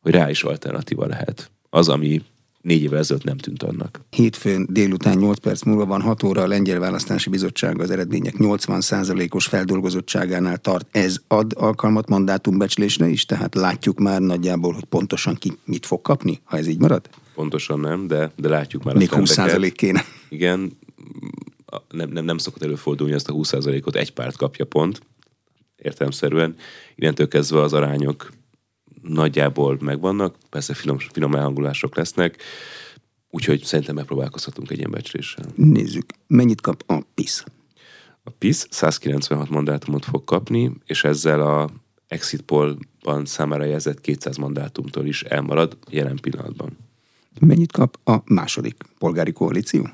[0.00, 1.50] hogy rá is alternatíva lehet.
[1.70, 2.22] Az, ami
[2.66, 4.00] négy évvel ezelőtt nem tűnt annak.
[4.10, 9.46] Hétfőn délután 8 perc múlva van 6 óra a Lengyel Választási Bizottság az eredmények 80%-os
[9.46, 10.86] feldolgozottságánál tart.
[10.90, 13.24] Ez ad alkalmat mandátumbecslésre is?
[13.24, 17.08] Tehát látjuk már nagyjából, hogy pontosan ki mit fog kapni, ha ez így marad?
[17.34, 20.04] Pontosan nem, de, de látjuk már Még 20% kéne.
[20.28, 20.78] Igen,
[21.90, 25.00] nem, nem, nem szokott előfordulni, ezt a 20%-ot egy párt kapja pont,
[25.76, 26.56] értelmszerűen.
[26.94, 28.32] Innentől kezdve az arányok
[29.08, 32.42] nagyjából megvannak, persze finom, finom elhangulások lesznek,
[33.30, 35.44] úgyhogy szerintem megpróbálkozhatunk egy ilyen becsléssel.
[35.54, 37.44] Nézzük, mennyit kap a PISZ?
[38.22, 41.70] A PISZ 196 mandátumot fog kapni, és ezzel a
[42.08, 46.76] exit poll ban számára jelzett 200 mandátumtól is elmarad jelen pillanatban.
[47.40, 49.88] Mennyit kap a második polgári koalíció?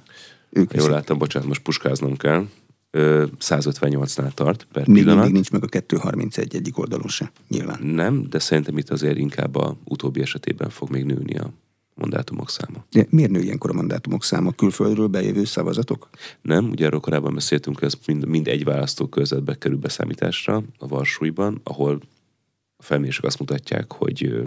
[0.51, 2.49] Ők Jól láttam, bocsánat, most puskáznom kell.
[2.93, 5.17] 158-nál tart per Még pillanat.
[5.17, 7.83] mindig nincs meg a 231 egyik oldalon se, nyilván.
[7.83, 11.51] Nem, de szerintem itt azért inkább a utóbbi esetében fog még nőni a
[11.95, 12.85] mandátumok száma.
[12.91, 14.53] De miért nő ilyenkor a mandátumok száma?
[14.53, 16.09] Külföldről bejövő szavazatok?
[16.43, 22.01] Nem, ugye arról korábban beszéltünk, ez mind, mind egy választókörzetbe kerül beszámításra a Varsóiban, ahol
[22.77, 24.45] a felmérések azt mutatják, hogy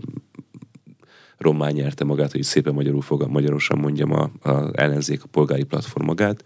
[1.38, 6.06] rommá nyerte magát, hogy szépen magyarul fog, magyarosan mondjam a, a ellenzék a polgári platform
[6.06, 6.44] magát.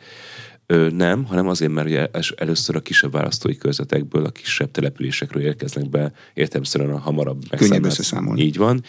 [0.92, 6.14] Nem, hanem azért, mert ugye először a kisebb választói körzetekből, a kisebb településekről érkeznek be,
[6.34, 7.44] értelmszerűen a hamarabb
[7.82, 8.42] megszámolni.
[8.42, 8.84] Így van,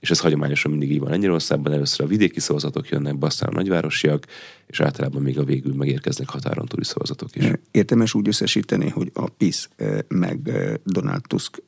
[0.00, 3.52] és ez hagyományosan mindig így van Lengyelországban, először a vidéki szavazatok jönnek be, aztán a
[3.52, 4.26] nagyvárosiak,
[4.66, 7.44] és általában még a végül megérkeznek határon túli szavazatok is.
[7.70, 9.68] Értemes úgy összesíteni, hogy a PIS
[10.08, 10.50] meg
[10.84, 11.62] Donald Tusk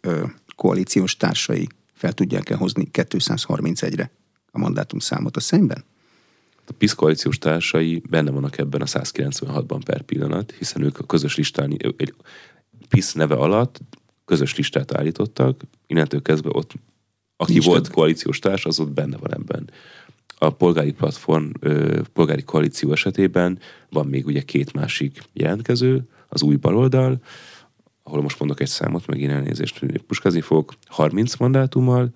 [0.57, 4.11] koalíciós társai fel tudják-e hozni 231-re
[4.51, 5.85] a mandátum számot a szemben?
[6.67, 11.37] A PISZ koalíciós társai benne vannak ebben a 196-ban per pillanat, hiszen ők a közös
[11.37, 11.77] listán,
[12.89, 13.81] PISZ neve alatt
[14.25, 16.73] közös listát állítottak, innentől kezdve ott,
[17.37, 17.93] aki Nincs volt több.
[17.93, 19.71] koalíciós társ, az ott benne van ebben.
[20.39, 21.51] A polgári platform,
[22.13, 23.59] polgári koalíció esetében
[23.91, 27.21] van még ugye két másik jelentkező, az új baloldal,
[28.03, 32.09] ahol most mondok egy számot, meg én elnézést puskazni fogok, 30 mandátummal,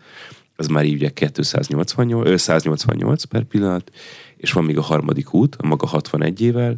[0.56, 3.92] az már így ugye 288, 188 per pillanat,
[4.40, 6.76] és van még a harmadik út, a maga 61 évvel,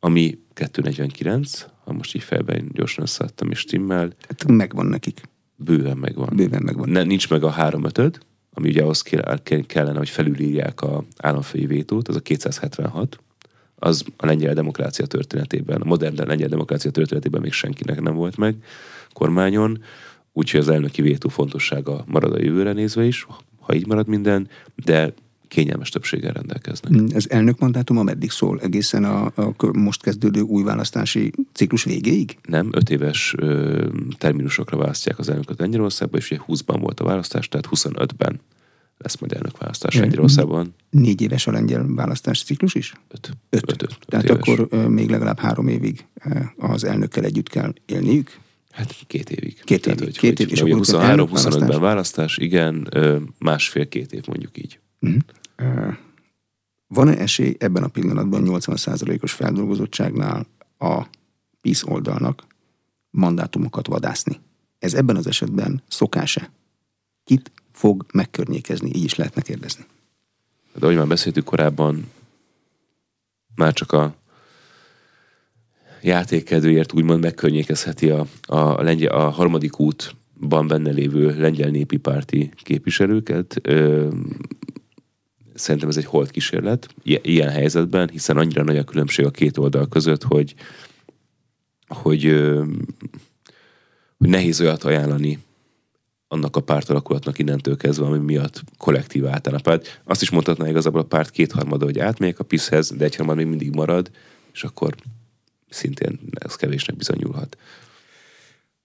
[0.00, 4.12] ami 249, ha most így felben gyorsan összeadtam és stimmel.
[4.28, 5.22] Hát megvan nekik.
[5.56, 6.28] Bőven megvan.
[6.36, 6.88] Bőven megvan.
[6.88, 8.20] Ne, nincs meg a 3 5
[8.52, 9.02] ami ugye ahhoz
[9.66, 13.20] kellene, hogy felülírják a államfői vétót, az a 276,
[13.74, 18.56] az a lengyel demokrácia történetében, a modern lengyel demokrácia történetében még senkinek nem volt meg
[19.12, 19.82] kormányon,
[20.32, 23.26] úgyhogy az elnöki vétó fontossága marad a jövőre nézve is,
[23.60, 24.48] ha így marad minden,
[24.84, 25.12] de
[25.50, 26.92] kényelmes többséggel rendelkeznek.
[26.92, 28.60] Mm, ez elnök mandátuma meddig szól?
[28.60, 32.38] Egészen a, a most kezdődő új választási ciklus végéig?
[32.48, 33.86] Nem, öt éves ö,
[34.18, 38.40] terminusokra választják az elnököt Lengyelországban, és ugye 20-ban volt a választás, tehát 25-ben
[38.98, 40.74] lesz majd elnökválasztás Lengyelországban.
[40.90, 42.92] Négy éves a lengyel választási ciklus is?
[43.08, 43.30] Öt.
[43.50, 43.62] Öt.
[43.62, 44.48] öt, öt, öt Tehát éves.
[44.48, 46.06] akkor még legalább három évig
[46.56, 48.38] az elnökkel együtt kell élniük?
[48.70, 49.60] Hát két évig.
[49.64, 49.98] Két évig.
[49.98, 52.88] Tehát, két év, és akkor 23-25-ben választás, igen,
[53.38, 54.78] másfél-két év mondjuk így.
[55.00, 55.20] Uh-huh.
[56.86, 60.46] Van-e esély ebben a pillanatban 80%-os feldolgozottságnál
[60.78, 61.06] a
[61.60, 62.46] PISZ oldalnak
[63.10, 64.40] mandátumokat vadászni?
[64.78, 66.50] Ez ebben az esetben szokás-e?
[67.24, 69.84] Kit fog megkörnyékezni, így is lehetne kérdezni.
[70.74, 72.10] De ahogy már beszéltük korábban,
[73.54, 74.14] már csak a
[76.02, 83.56] játékedőért úgymond megkörnyékezheti a, a, lengyel, a harmadik útban benne lévő lengyel népi párti képviselőket.
[83.62, 84.08] Ö,
[85.54, 89.88] szerintem ez egy holt kísérlet ilyen helyzetben, hiszen annyira nagy a különbség a két oldal
[89.88, 90.54] között, hogy,
[91.88, 92.24] hogy,
[94.18, 95.38] hogy nehéz olyat ajánlani
[96.28, 100.00] annak a pártalakulatnak innentől kezdve, ami miatt kollektív átállna párt.
[100.04, 103.74] Azt is mondhatná igazából a párt kétharmada, hogy átmegyek a PISZ-hez, de egyharmad még mindig
[103.74, 104.10] marad,
[104.52, 104.94] és akkor
[105.68, 107.56] szintén ez kevésnek bizonyulhat.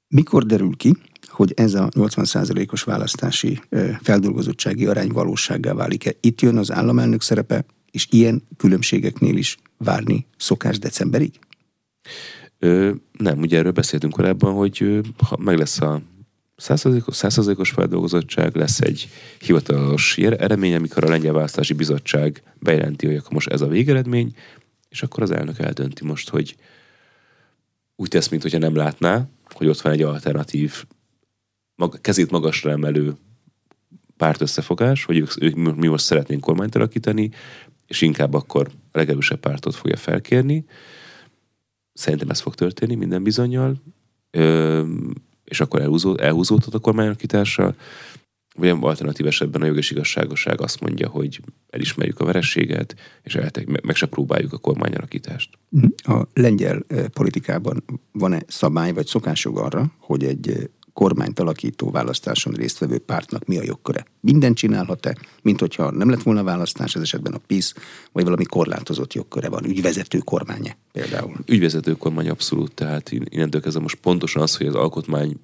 [0.07, 0.95] Mikor derül ki,
[1.27, 3.61] hogy ez a 80%-os választási
[4.01, 6.11] feldolgozottsági arány valósággá válik-e?
[6.21, 11.39] Itt jön az államelnök szerepe, és ilyen különbségeknél is várni szokás decemberig?
[12.59, 16.01] Ö, nem, ugye erről beszéltünk korábban, hogy ha meg lesz a
[17.07, 19.09] százszerzékos feldolgozottság, lesz egy
[19.39, 24.35] hivatalos eredmény, amikor a Lengyel Választási Bizottság bejelenti, hogy akkor most ez a végeredmény,
[24.89, 26.55] és akkor az elnök eldönti most, hogy
[27.95, 30.85] úgy tesz, mintha nem látná, hogy ott van egy alternatív,
[31.75, 33.15] mag, kezét magasra emelő
[34.17, 37.31] pártösszefogás, hogy ők, ők, mi most szeretnénk kormányt alakítani,
[37.87, 40.65] és inkább akkor a legerősebb pártot fogja felkérni.
[41.93, 43.81] Szerintem ez fog történni minden bizonyal.
[45.43, 47.75] És akkor elhúzó, elhúzódhat a kormányalakítása,
[48.55, 49.91] vagy alternatív esetben a jog és
[50.57, 55.49] azt mondja, hogy elismerjük a verességet, és eltek, meg se próbáljuk a kormányalakítást.
[55.97, 63.45] A lengyel politikában van-e szabály vagy szokások arra, hogy egy kormányt alakító választáson résztvevő pártnak
[63.45, 64.05] mi a jogköre.
[64.19, 67.73] Minden csinálhat-e, mint hogyha nem lett volna választás, ez esetben a PISZ,
[68.11, 71.35] vagy valami korlátozott jogköre van, ügyvezető kormánya például.
[71.45, 75.39] Ügyvezető kormány abszolút, tehát innentől kezdve most pontosan az, hogy az alkotmány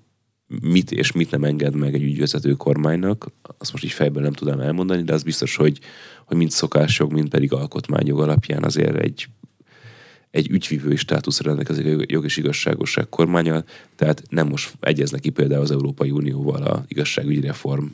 [0.61, 4.59] mit és mit nem enged meg egy ügyvezető kormánynak, azt most így fejben nem tudom
[4.59, 5.79] elmondani, de az biztos, hogy,
[6.25, 9.27] hogy mind szokásjog, mind pedig alkotmányjog alapján azért egy
[10.31, 13.63] egy ügyvívői státuszra rendelkezik a jog és igazságosság kormánya,
[13.95, 17.85] tehát nem most egyeznek ki például az Európai Unióval a igazságügyi reform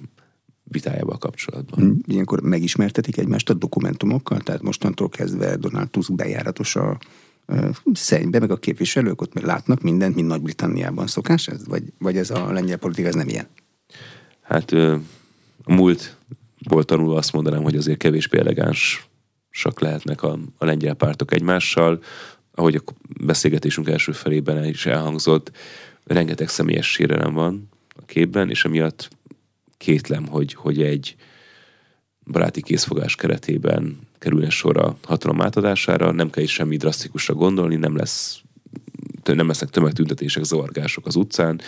[0.64, 2.04] vitájával kapcsolatban.
[2.08, 6.98] Ilyenkor megismertetik egymást a dokumentumokkal, tehát mostantól kezdve Donald Tusk bejáratos a
[7.94, 11.68] szennybe, meg a képviselők ott látnak mindent, mint Nagy-Britanniában szokás ez?
[11.68, 13.48] Vagy, vagy ez a lengyel politika, ez nem ilyen?
[14.42, 18.40] Hát a múltból tanulva azt mondanám, hogy azért kevésbé
[19.58, 22.00] elegánsak lehetnek a, a lengyel pártok egymással.
[22.52, 22.82] Ahogy a
[23.20, 25.52] beszélgetésünk első felében is elhangzott,
[26.04, 29.10] rengeteg személyes sérelem van a képben, és emiatt
[29.78, 31.16] kétlem, hogy, hogy egy
[32.26, 37.96] baráti készfogás keretében kerülne sor a hatalom átadására, nem kell is semmi drasztikusra gondolni, nem
[37.96, 38.42] lesz
[39.24, 41.62] nem lesznek tömegtüntetések, zavargások az utcán,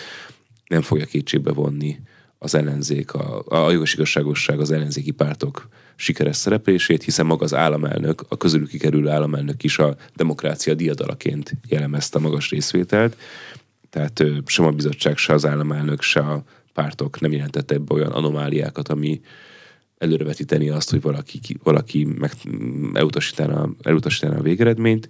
[0.66, 2.00] nem fogja kétségbe vonni
[2.38, 5.68] az ellenzék, a, a jogos igazságosság az ellenzéki pártok
[6.00, 12.18] sikeres szereplését, hiszen maga az államelnök, a közülük kikerülő államelnök is a demokrácia diadalaként jellemezte
[12.18, 13.16] a magas részvételt,
[13.90, 18.88] tehát sem a bizottság, se az államelnök, se a pártok nem jelentette ebbe olyan anomáliákat,
[18.88, 19.20] ami
[19.98, 22.32] előrevetíteni azt, hogy valaki, valaki meg,
[22.92, 25.08] elutasítaná, elutasítaná a végeredményt.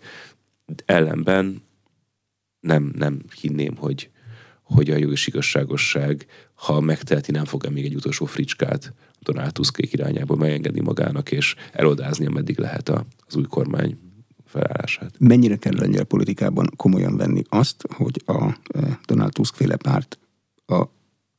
[0.84, 1.62] Ellenben
[2.60, 4.10] nem, nem hinném, hogy,
[4.74, 10.36] hogy a jogos igazságosság, ha megteheti, nem fog még egy utolsó fricskát Donald Tuskék irányába
[10.36, 12.88] megengedni magának, és elodázni, ameddig lehet
[13.26, 13.98] az új kormány
[14.44, 15.14] felállását.
[15.18, 20.18] Mennyire kell lengyel politikában komolyan venni azt, hogy a e, Donald Tusk féle párt
[20.66, 20.84] a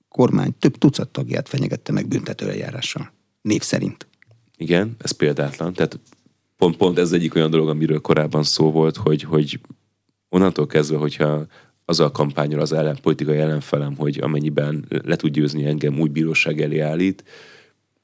[0.09, 3.11] kormány több tucat tagját fenyegette meg büntetőeljárással?
[3.41, 4.07] Név szerint.
[4.57, 5.73] Igen, ez példátlan.
[5.73, 5.99] Tehát
[6.57, 9.59] pont, pont ez egyik olyan dolog, amiről korábban szó volt, hogy, hogy
[10.29, 11.45] onnantól kezdve, hogyha
[11.85, 16.61] az a kampányol az ellen, politikai ellenfelem, hogy amennyiben le tud győzni engem, úgy bíróság
[16.61, 17.23] elé állít,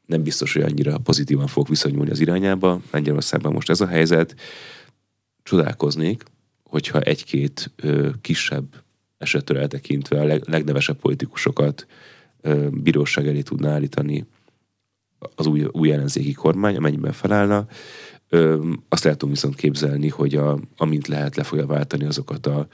[0.08, 2.82] nem biztos, hogy annyira pozitívan fog viszonyulni az irányába.
[2.92, 4.36] Lengyelországban most ez a helyzet.
[5.44, 6.24] Csodálkoznék,
[6.64, 8.84] hogyha egy-két ö, kisebb
[9.18, 11.88] esetről eltekintve a leg, legnevesebb politikusokat
[12.42, 14.26] ö, bíróság elé tudná állítani
[15.36, 17.68] az új, új ellenzéki kormány, amennyiben felállna.
[18.30, 22.68] Ö, azt lehet viszont képzelni, hogy a, amint lehet le fogja váltani azokat a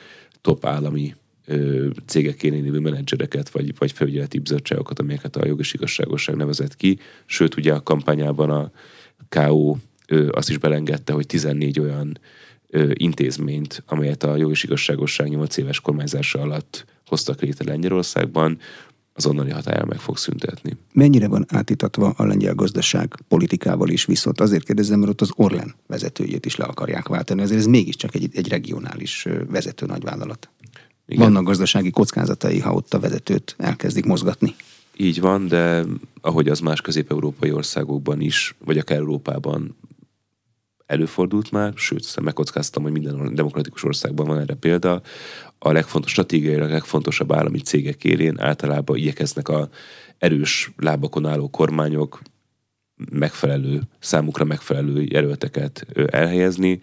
[0.43, 6.75] top állami ö, cégekén lévő menedzsereket, vagy, vagy felügyeleti bizottságokat, amelyeket a jogos igazságosság nevezett
[6.75, 6.99] ki.
[7.25, 8.71] Sőt, ugye a kampányában a
[9.29, 9.75] KO
[10.29, 12.19] azt is belengedte, hogy 14 olyan
[12.93, 18.59] intézményt, amelyet a jogos igazságosság 8 éves kormányzása alatt hoztak létre Lengyelországban,
[19.13, 20.77] azonnali hatájára meg fog szüntetni.
[20.93, 24.41] Mennyire van átítatva a lengyel gazdaság politikával is viszont?
[24.41, 28.29] Azért kérdezem, mert ott az Orlen vezetőjét is le akarják váltani, azért ez mégiscsak egy,
[28.33, 30.49] egy regionális vezető nagyvállalat.
[31.05, 31.23] Igen.
[31.23, 34.55] Vannak gazdasági kockázatai, ha ott a vezetőt elkezdik mozgatni.
[34.97, 35.83] Így van, de
[36.21, 39.75] ahogy az más közép-európai országokban is, vagy akár Európában
[40.85, 45.01] előfordult már, sőt, megkockáztam, hogy minden demokratikus országban van erre példa,
[45.59, 49.69] a legfontos, stratégiai, a legfontosabb állami cégek érén általában igyekeznek a
[50.17, 52.21] erős lábakon álló kormányok
[53.11, 56.79] megfelelő, számukra megfelelő jelölteket elhelyezni.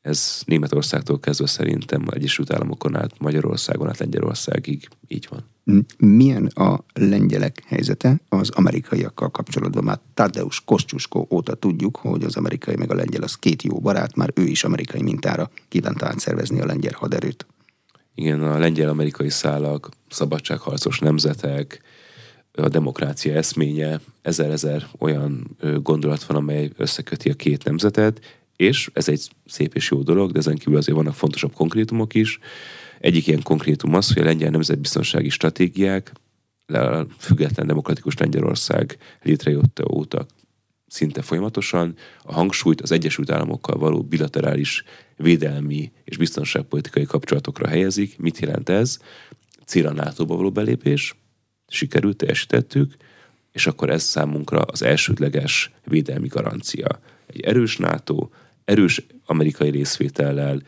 [0.00, 5.55] Ez Németországtól kezdve szerintem Egyesült Államokon át, Magyarországon át Lengyelországig így van.
[5.98, 9.84] Milyen a lengyelek helyzete az amerikaiakkal kapcsolatban?
[9.84, 14.16] Már Tadeusz Kosciuszko óta tudjuk, hogy az amerikai meg a lengyel az két jó barát,
[14.16, 17.46] már ő is amerikai mintára kívánta átszervezni a lengyel haderőt.
[18.14, 21.80] Igen, a lengyel-amerikai szálak, szabadságharcos nemzetek,
[22.52, 28.20] a demokrácia eszménye, ezer-ezer olyan gondolat van, amely összeköti a két nemzetet,
[28.56, 32.38] és ez egy szép és jó dolog, de ezen kívül azért vannak fontosabb konkrétumok is.
[33.06, 36.12] Egyik ilyen konkrétum az, hogy a lengyel nemzetbiztonsági stratégiák,
[36.66, 40.26] a független demokratikus Lengyelország létrejött óta
[40.86, 44.84] szinte folyamatosan a hangsúlyt az Egyesült Államokkal való bilaterális
[45.16, 48.18] védelmi és biztonságpolitikai kapcsolatokra helyezik.
[48.18, 48.98] Mit jelent ez?
[49.64, 51.14] Cél a nato való belépés,
[51.68, 52.94] sikerült, teljesítettük,
[53.52, 57.00] és akkor ez számunkra az elsődleges védelmi garancia.
[57.26, 58.28] Egy erős NATO,
[58.64, 60.62] erős amerikai részvétellel,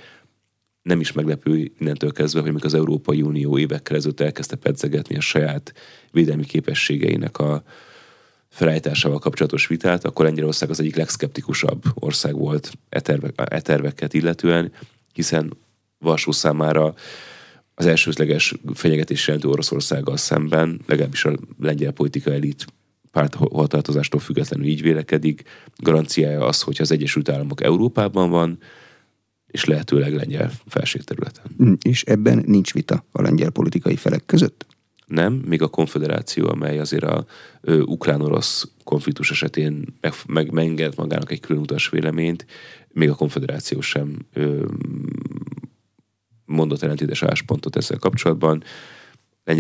[0.88, 5.20] nem is meglepő innentől kezdve, hogy még az Európai Unió évekkel ezelőtt elkezdte pedzegetni a
[5.20, 5.72] saját
[6.11, 7.62] védelmi képességeinek a,
[8.48, 14.72] felállításával kapcsolatos vitát, akkor Lengyelország az egyik legszkeptikusabb ország volt e, terve, e terveket illetően,
[15.12, 15.57] hiszen
[15.98, 16.94] Varsó számára
[17.75, 22.67] az elsősleges fenyegetés jelentő Oroszországgal szemben, legalábbis a lengyel politika elit
[23.12, 25.42] párthovatartozástól függetlenül így vélekedik.
[25.77, 28.58] Garanciája az, hogy az Egyesült Államok Európában van,
[29.51, 31.44] és lehetőleg lengyel felségterületen.
[31.63, 34.67] Mm, és ebben nincs vita a lengyel politikai felek között?
[35.07, 37.27] Nem, még a konfederáció, amely azért a
[37.63, 42.46] ukrán-orosz konfliktus esetén meg, meg megengedett magának egy külön utas véleményt,
[42.88, 44.65] még a konfederáció sem ö,
[46.44, 48.63] mondott ellentétes álláspontot ezzel kapcsolatban.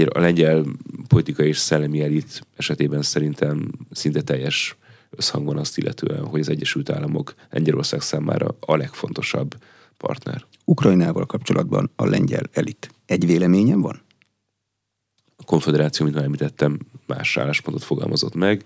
[0.08, 0.64] A lengyel
[1.06, 4.76] politikai és szellemi elit esetében szerintem szinte teljes
[5.10, 9.54] összhang van azt illetően, hogy az Egyesült Államok Lengyelország számára a legfontosabb
[9.98, 10.46] partner.
[10.64, 14.02] Ukrajnával kapcsolatban a lengyel elit egy véleményen van?
[15.36, 18.64] A konfederáció, mint már említettem, más álláspontot fogalmazott meg.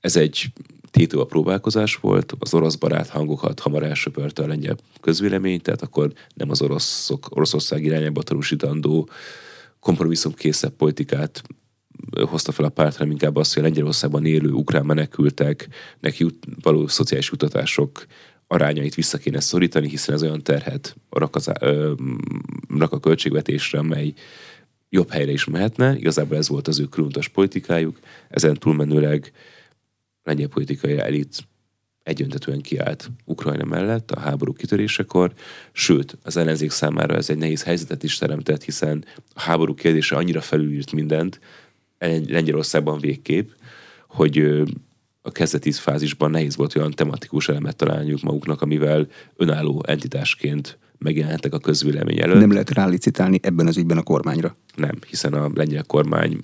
[0.00, 0.52] Ez egy
[0.90, 6.12] tétő a próbálkozás volt, az orosz barát hangokat hamar elsöpörte a lengyel közvélemény, tehát akkor
[6.34, 9.08] nem az oroszok, Oroszország irányába tanúsítandó
[9.80, 11.42] kompromisszumkészebb politikát
[12.28, 16.86] hozta fel a párt, hanem inkább azt, hogy a Lengyelországban élő ukrán menekülteknek jut, való
[16.86, 18.06] szociális utatások
[18.46, 21.92] arányait vissza kéne szorítani, hiszen ez olyan terhet rak, az, ö,
[22.78, 24.12] a költségvetésre, amely
[24.88, 25.96] jobb helyre is mehetne.
[25.96, 27.98] Igazából ez volt az ő különös politikájuk.
[28.28, 29.32] Ezen túlmenőleg
[30.22, 31.46] lengyel politikai elit
[32.02, 35.32] egyöntetően kiállt Ukrajna mellett a háború kitörésekor,
[35.72, 40.40] sőt, az ellenzék számára ez egy nehéz helyzetet is teremtett, hiszen a háború kérdése annyira
[40.40, 41.40] felülírt mindent,
[41.98, 43.50] Lengyelországban végképp,
[44.08, 44.62] hogy
[45.26, 51.58] a kezdeti fázisban nehéz volt olyan tematikus elemet találniuk maguknak, amivel önálló entitásként megjelentek a
[51.58, 52.38] közvélemény előtt.
[52.38, 54.56] Nem lehet rálicitálni ebben az ügyben a kormányra.
[54.76, 56.40] Nem, hiszen a lengyel kormány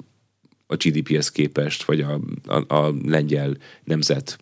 [0.66, 4.39] a GDP-hez képest, vagy a, a, a lengyel nemzet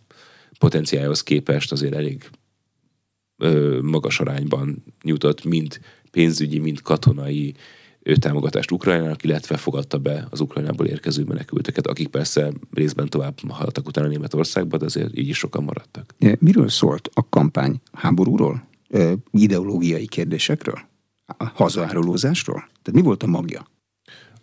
[0.59, 2.29] potenciálhoz képest azért elég
[3.37, 5.79] ö, magas arányban nyújtott mind
[6.11, 7.53] pénzügyi, mind katonai
[8.03, 13.87] ő támogatást Ukrajnának, illetve fogadta be az Ukrajnából érkező menekülteket, akik persze részben tovább haladtak
[13.87, 16.13] utána Németországba, de azért így is sokan maradtak.
[16.39, 17.81] Miről szólt a kampány?
[17.91, 18.67] Háborúról?
[19.31, 20.79] Ideológiai kérdésekről?
[21.25, 22.69] A hazaárulózásról?
[22.81, 23.67] Tehát mi volt a magja?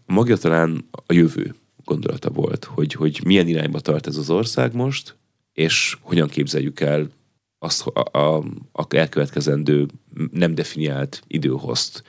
[0.07, 1.55] A magja talán a jövő
[1.85, 5.17] gondolata volt, hogy, hogy milyen irányba tart ez az ország most,
[5.53, 7.11] és hogyan képzeljük el
[7.59, 9.87] azt a, a, a elkövetkezendő
[10.31, 12.03] nem definiált időhozt,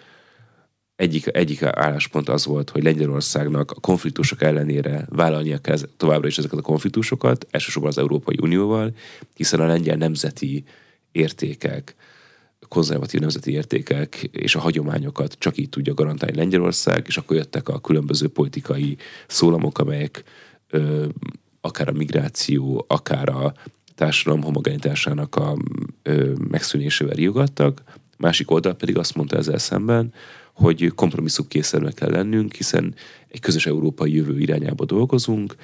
[0.99, 6.59] egyik, egyik álláspont az volt, hogy Lengyelországnak a konfliktusok ellenére vállalnia kell továbbra is ezeket
[6.59, 8.95] a konfliktusokat, elsősorban az Európai Unióval,
[9.35, 10.63] hiszen a lengyel nemzeti
[11.11, 11.95] értékek,
[12.67, 17.79] konzervatív nemzeti értékek és a hagyományokat csak így tudja garantálni Lengyelország, és akkor jöttek a
[17.79, 18.97] különböző politikai
[19.27, 20.23] szólamok, amelyek
[20.69, 21.05] ö,
[21.61, 23.53] akár a migráció, akár a
[23.95, 25.57] társadalom homogenitásának a
[26.03, 27.83] ö, megszűnésével riogattak,
[28.17, 30.13] másik oldal pedig azt mondta ezzel szemben,
[30.59, 32.95] hogy kompromisszum készennek kell lennünk, hiszen
[33.27, 35.55] egy közös európai jövő irányába dolgozunk.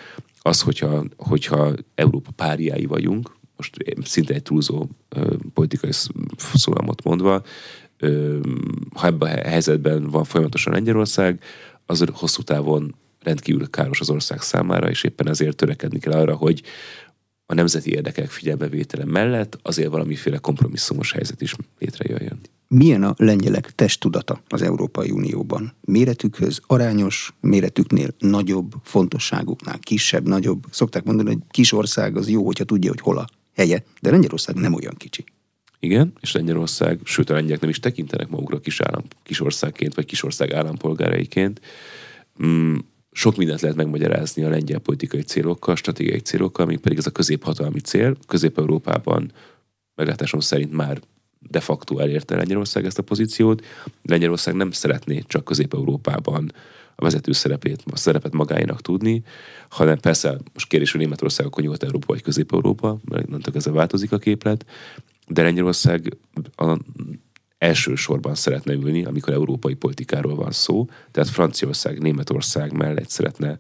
[0.42, 5.92] Az, hogyha, hogyha Európa páriái vagyunk, most szinte egy túlzó ö, politikai
[6.54, 7.44] szólamot mondva,
[7.98, 8.40] ö,
[8.94, 11.44] ha ebben a helyzetben van folyamatosan Lengyelország,
[11.86, 16.62] az hosszú távon rendkívül káros az ország számára, és éppen ezért törekedni kell arra, hogy
[17.46, 22.40] a nemzeti érdekek figyelmevétele mellett azért valamiféle kompromisszumos helyzet is létrejöjjön.
[22.68, 25.74] Milyen a lengyelek testtudata az Európai Unióban?
[25.82, 30.64] Méretükhöz arányos, méretüknél nagyobb, fontosságuknál kisebb, nagyobb.
[30.70, 34.56] Szokták mondani, hogy kis ország az jó, hogyha tudja, hogy hol a helye, de Lengyelország
[34.56, 35.24] nem olyan kicsi.
[35.80, 40.06] Igen, és Lengyelország, sőt a lengyelek nem is tekintenek magukra kis, állam, kis országként, vagy
[40.06, 41.62] kis ország állampolgáraiként.
[42.46, 42.76] Mm,
[43.12, 47.80] sok mindent lehet megmagyarázni a lengyel politikai célokkal, stratégiai célokkal, még pedig ez a középhatalmi
[47.80, 48.18] cél.
[48.28, 49.32] Közép-Európában
[49.96, 51.02] meglátásom szerint már
[51.50, 53.66] de facto elérte Lengyelország ezt a pozíciót.
[54.02, 56.52] Lengyelország nem szeretné csak Közép-Európában
[56.96, 59.24] a vezető szerepét, a szerepet magáénak tudni,
[59.70, 64.66] hanem persze most kérdés, hogy Németország akkor Nyugat-Európa vagy Közép-Európa, mert ezzel változik a képlet,
[65.28, 66.18] de Lengyelország
[66.56, 66.78] a
[67.58, 73.60] elsősorban szeretne ülni, amikor európai politikáról van szó, tehát Franciaország, Németország mellett szeretne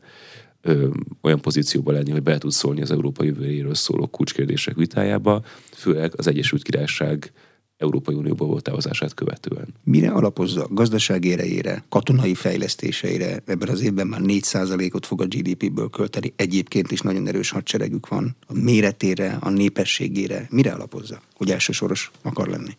[0.62, 0.88] ö,
[1.22, 6.28] olyan pozícióban lenni, hogy be tud szólni az európai jövőjéről szóló kulcskérdések vitájába, főleg az
[6.28, 7.32] Egyesült Királyság
[7.78, 9.67] Európai Unióból volt távozását követően.
[9.84, 10.67] Mire alapozza?
[10.69, 13.41] Gazdasági erejére, katonai fejlesztéseire?
[13.45, 16.34] Ebben az évben már 4%-ot fog a GDP-ből költeni.
[16.36, 18.36] Egyébként is nagyon erős hadseregük van.
[18.47, 20.47] A méretére, a népességére.
[20.49, 22.78] Mire alapozza, hogy elsősoros akar lenni?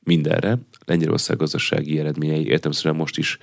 [0.00, 0.58] Mindenre.
[0.84, 3.38] Lengyelország gazdasági eredményei értelmszerűen most is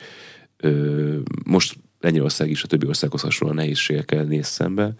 [0.58, 4.94] ö, most Lengyelország is a többi országhoz hasonlóan nehézségekkel néz szembe.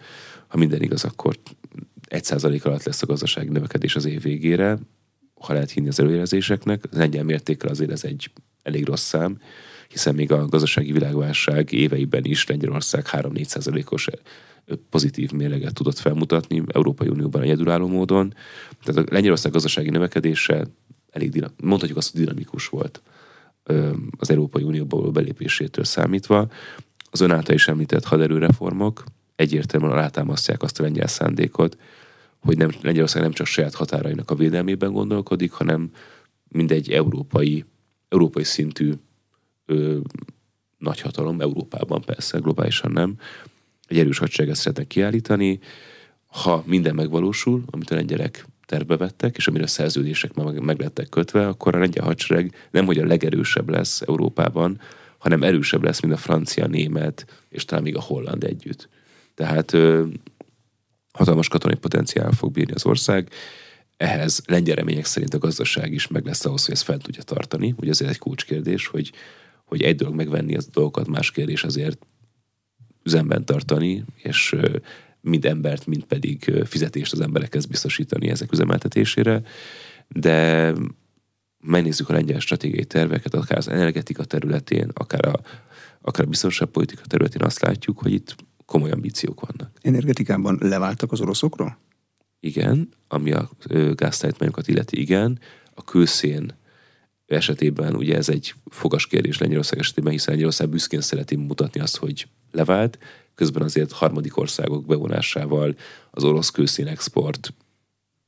[0.48, 1.38] Ha minden igaz, akkor
[2.10, 4.78] 1% alatt lesz a gazdasági növekedés az év végére,
[5.44, 6.84] ha lehet hinni az előjelzéseknek.
[6.90, 8.30] Az lengyel mértékkel azért ez egy
[8.62, 9.40] elég rossz szám,
[9.88, 14.08] hiszen még a gazdasági világválság éveiben is Lengyelország 3-4 os
[14.90, 18.34] pozitív mérleget tudott felmutatni Európai Unióban egyedülálló módon.
[18.82, 20.66] Tehát a Lengyelország gazdasági növekedése
[21.10, 23.02] elég dinam, mondhatjuk azt, hogy dinamikus volt
[24.18, 26.48] az Európai Unióba belépésétől számítva.
[27.10, 29.04] Az ön által is említett haderőreformok
[29.36, 31.76] egyértelműen alátámasztják azt a lengyel szándékot,
[32.42, 35.90] hogy nem, Lengyelország nem csak saját határainak a védelmében gondolkodik, hanem
[36.48, 37.64] mindegy európai,
[38.08, 38.92] európai szintű
[39.66, 39.98] ö,
[40.78, 43.16] nagyhatalom, Európában persze, globálisan nem,
[43.86, 45.58] egy erős hadsereget szeretnek kiállítani,
[46.26, 51.08] ha minden megvalósul, amit a lengyelek terve vettek, és amire a szerződések meg, meg lettek
[51.08, 54.80] kötve, akkor a lengyel hadsereg nem, hogy a legerősebb lesz Európában,
[55.18, 58.88] hanem erősebb lesz, mint a francia, német, és talán még a holland együtt.
[59.34, 59.76] Tehát
[61.12, 63.30] hatalmas katonai potenciál fog bírni az ország,
[63.96, 67.74] ehhez lengyel szerint a gazdaság is meg lesz ahhoz, hogy ezt fel tudja tartani.
[67.76, 69.12] Ugye azért egy kulcskérdés, hogy,
[69.64, 72.06] hogy egy dolog megvenni az dolgokat, más kérdés azért
[73.02, 74.56] üzemben tartani, és
[75.20, 79.42] mind embert, mind pedig fizetést az emberekhez biztosítani ezek üzemeltetésére.
[80.08, 80.72] De
[81.58, 85.40] megnézzük a lengyel stratégiai terveket, akár az energetika területén, akár a,
[86.00, 88.36] akár a biztonságpolitika területén azt látjuk, hogy itt
[88.72, 89.78] komoly ambíciók vannak.
[89.80, 91.78] Energetikában leváltak az oroszokról?
[92.40, 93.50] Igen, ami a
[93.94, 95.38] gáztájtmányokat illeti, igen.
[95.74, 96.54] A kőszén
[97.26, 102.26] esetében ugye ez egy fogas kérdés Lengyelország esetében, hiszen Lengyelország büszkén szereti mutatni azt, hogy
[102.50, 102.98] levált,
[103.34, 105.76] közben azért harmadik országok bevonásával
[106.10, 107.54] az orosz kőszén export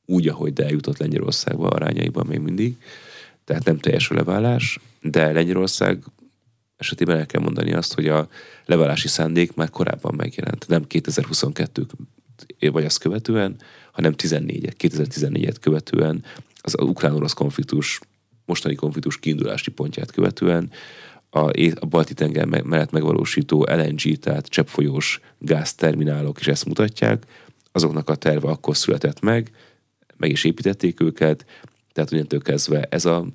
[0.05, 2.77] úgy, ahogy de eljutott Lengyelországba arányaiban még mindig,
[3.43, 6.03] tehát nem teljes leválás, de Lengyelország
[6.85, 8.27] esetében el kell mondani azt, hogy a
[8.65, 11.85] leválási szándék már korábban megjelent, nem 2022
[12.71, 13.55] vagy azt követően,
[13.91, 16.23] hanem 14 2014-et követően
[16.61, 17.99] az ukrán-orosz konfliktus,
[18.45, 20.71] mostani konfliktus kiindulási pontját követően
[21.29, 27.25] a, a balti tenger mellett megvalósító LNG, tehát cseppfolyós gázterminálok is ezt mutatják,
[27.71, 29.51] azoknak a terve akkor született meg,
[30.17, 31.45] meg is építették őket,
[31.93, 33.27] tehát ugyantől kezdve ez a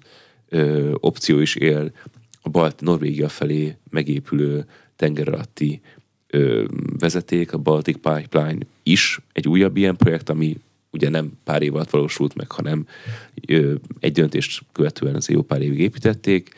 [0.49, 1.93] ö, opció is él
[2.41, 4.67] a Balt Norvégia felé megépülő
[4.97, 5.81] tenger alatti
[6.27, 6.65] ö,
[6.99, 10.57] vezeték, a Baltic Pipeline is egy újabb ilyen projekt, ami
[10.91, 12.87] ugye nem pár év alatt valósult meg, hanem
[13.47, 16.55] ö, egy döntést követően az jó pár évig építették,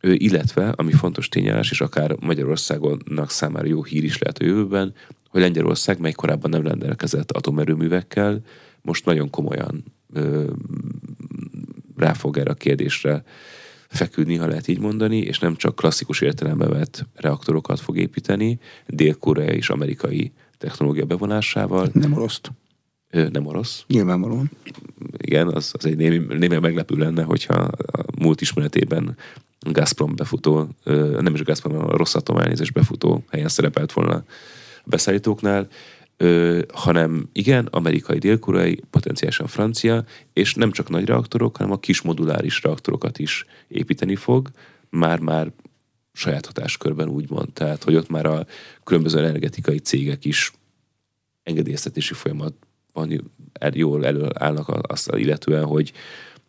[0.00, 4.94] ö, illetve, ami fontos tényállás, és akár Magyarországonnak számára jó hír is lehet a jövőben,
[5.28, 8.40] hogy Lengyelország, mely korábban nem rendelkezett atomerőművekkel,
[8.82, 10.50] most nagyon komolyan ö,
[11.96, 13.24] ráfog erre a kérdésre
[13.90, 19.56] feküdni, ha lehet így mondani, és nem csak klasszikus értelembe vett reaktorokat fog építeni, dél-koreai
[19.56, 21.88] és amerikai technológia bevonásával.
[21.92, 22.40] Nem orosz.
[23.10, 23.84] Nem orosz.
[23.86, 24.50] Nyilvánvalóan.
[25.16, 29.16] Igen, az, az egy némi, némi meglepő lenne, hogyha a múlt ismeretében
[29.60, 30.68] Gazprom befutó,
[31.20, 34.24] nem is a Gazprom, a Rosszatom elnézés befutó helyen szerepelt volna a
[34.84, 35.68] beszállítóknál
[36.22, 42.00] ö, hanem igen, amerikai, dél-koreai, potenciálisan francia, és nem csak nagy reaktorok, hanem a kis
[42.00, 44.50] moduláris reaktorokat is építeni fog,
[44.90, 45.52] már-már
[46.12, 47.52] saját hatáskörben úgymond.
[47.52, 48.46] Tehát, hogy ott már a
[48.84, 50.52] különböző energetikai cégek is
[51.42, 53.32] engedélyeztetési folyamatban
[53.72, 55.92] jól előállnak azt illetően, hogy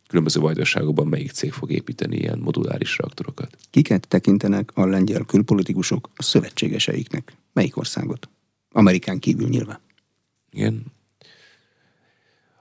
[0.07, 3.57] különböző vajdaságokban melyik cég fog építeni ilyen moduláris reaktorokat.
[3.69, 7.33] Kiket tekintenek a lengyel külpolitikusok a szövetségeseiknek?
[7.53, 8.29] Melyik országot?
[8.71, 9.79] Amerikán kívül nyilván.
[10.51, 10.85] Igen.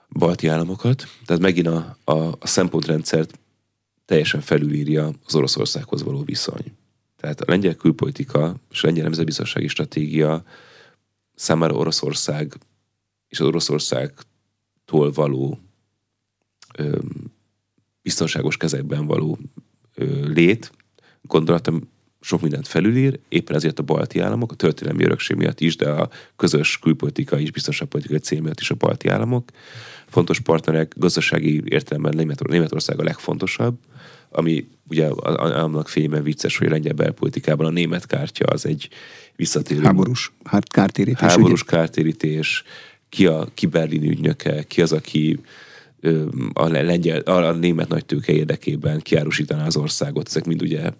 [0.09, 3.39] Balti államokat, tehát megint a, a, a szempontrendszert
[4.05, 6.77] teljesen felülírja az Oroszországhoz való viszony.
[7.17, 10.45] Tehát a lengyel külpolitika és a lengyel nemzetbiztonsági stratégia
[11.35, 12.59] számára Oroszország
[13.29, 15.59] és az Oroszországtól való
[16.77, 16.99] ö,
[18.03, 19.39] biztonságos kezekben való
[19.95, 20.73] ö, lét
[21.23, 21.89] gondolatom
[22.21, 26.11] sok mindent felülír, éppen ezért a balti államok, a történelmi örökség miatt is, de a
[26.37, 29.51] közös külpolitikai és biztonságpolitikai cél miatt is a balti államok.
[30.07, 33.79] Fontos partnerek, gazdasági értelemben Németor- Németország a legfontosabb,
[34.31, 38.89] ami ugye annak fényében vicces, hogy a lengyel belpolitikában a német kártya az egy
[39.37, 39.83] visszatérő...
[39.83, 41.21] Háborús hát kártérítés.
[41.21, 41.77] Háborús ugye?
[41.77, 42.65] kártérítés,
[43.09, 45.41] ki a ki Berlin ügynöke, ki az, aki
[46.53, 50.27] a, lengyel, a német nagytőke érdekében kiárusítaná az országot.
[50.29, 50.91] Ezek mind ugye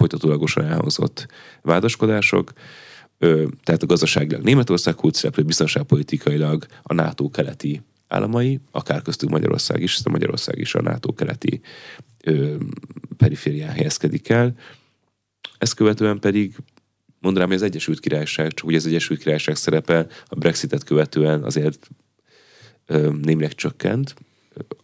[0.00, 1.26] folytatólagosan elhangzott
[1.62, 2.52] vádaskodások.
[3.62, 9.98] Tehát a gazdaságilag Németország kult szereplő, biztonságpolitikailag a NATO keleti államai, akár köztük Magyarország is,
[10.04, 11.60] a Magyarország is a NATO keleti
[13.16, 14.54] periférián helyezkedik el.
[15.58, 16.56] Ezt követően pedig
[17.18, 21.90] mondanám, hogy az Egyesült Királyság, csak ugye az Egyesült Királyság szerepe a Brexitet követően azért
[23.22, 24.14] némileg csökkent,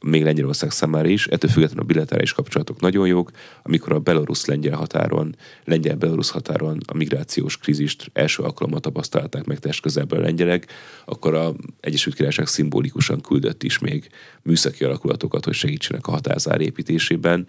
[0.00, 3.30] még Lengyelország számára is, ettől függetlenül a bilaterális kapcsolatok nagyon jók,
[3.62, 10.18] amikor a belorusz-lengyel határon, lengyel-belorusz határon a migrációs krízist első alkalommal tapasztalták meg test közelből
[10.18, 10.66] a lengyelek,
[11.04, 14.08] akkor a Egyesült Királyság szimbolikusan küldött is még
[14.42, 17.46] műszaki alakulatokat, hogy segítsenek a határzár építésében.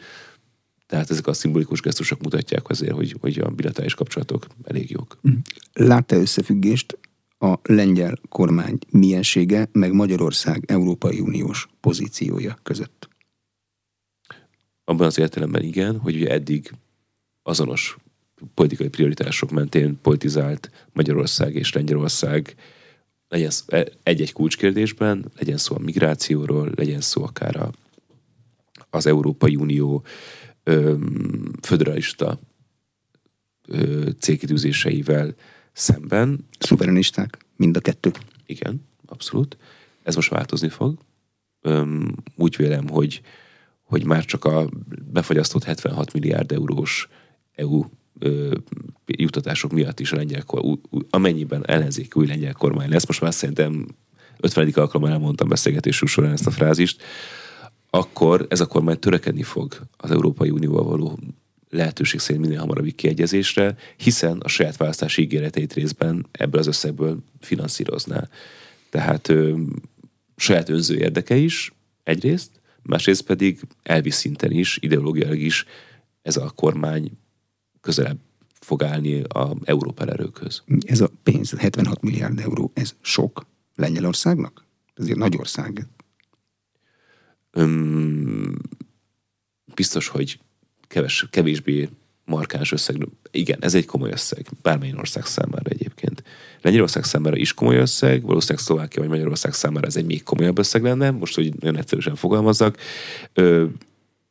[0.88, 5.18] Tehát ezek a szimbolikus gesztusok mutatják azért, hogy, hogy a bilaterális kapcsolatok elég jók.
[5.74, 6.98] Látta összefüggést
[7.38, 13.10] a lengyel kormány miensége, meg Magyarország Európai Uniós pozíciója között?
[14.84, 16.72] Abban az értelemben igen, hogy ugye eddig
[17.44, 17.98] azonos
[18.54, 22.56] politikai prioritások mentén politizált Magyarország és Lengyelország
[23.30, 23.52] legyen
[24.04, 27.72] egy-egy kulcskérdésben, legyen szó a migrációról, legyen szó akár a,
[28.90, 30.04] az Európai Unió
[30.64, 30.96] ö,
[31.62, 32.40] föderalista
[33.68, 35.36] ö, célkitűzéseivel
[35.78, 36.46] szemben.
[36.60, 38.12] Szuverenisták, mind a kettő.
[38.46, 39.58] Igen, abszolút.
[40.04, 40.98] Ez most változni fog.
[41.62, 43.22] Öm, úgy vélem, hogy,
[43.84, 44.70] hogy már csak a
[45.12, 47.10] befagyasztott 76 milliárd eurós
[47.56, 47.84] EU
[48.20, 48.56] ö,
[49.06, 53.88] jutatások miatt is a lengyel kormány, amennyiben ellenzék új lengyel kormány lesz, most már szerintem
[54.40, 54.72] 50.
[54.74, 57.04] alkalommal elmondtam beszélgetés során ezt a frázist,
[57.90, 61.20] akkor ez a kormány törekedni fog az Európai Unióval való
[61.70, 68.28] lehetőség szerint minél hamarabbi kiegyezésre, hiszen a saját választási ígéreteit részben ebből az összegből finanszírozná.
[68.90, 69.62] Tehát ö,
[70.36, 72.52] saját önző érdeke is egyrészt,
[72.82, 75.66] másrészt pedig elvi szinten is, ideológiailag is
[76.22, 77.12] ez a kormány
[77.82, 78.20] közelebb
[78.60, 80.64] fog állni a Európa erőkhöz.
[80.86, 83.46] Ez a pénz, 76 milliárd euró, ez sok
[83.76, 84.66] Lengyelországnak?
[84.94, 85.88] Ez egy nagy ország.
[87.52, 88.58] Öm,
[89.76, 90.40] biztos, hogy
[90.88, 91.90] keves, kevésbé
[92.28, 93.08] markáns összeg.
[93.32, 96.24] Igen, ez egy komoly összeg, bármilyen ország számára egyébként.
[96.62, 100.84] Lengyelország számára is komoly összeg, valószínűleg Szlovákia vagy Magyarország számára ez egy még komolyabb összeg
[100.84, 102.78] lenne, most, hogy nagyon egyszerűen fogalmazzak.
[103.34, 103.66] Ö,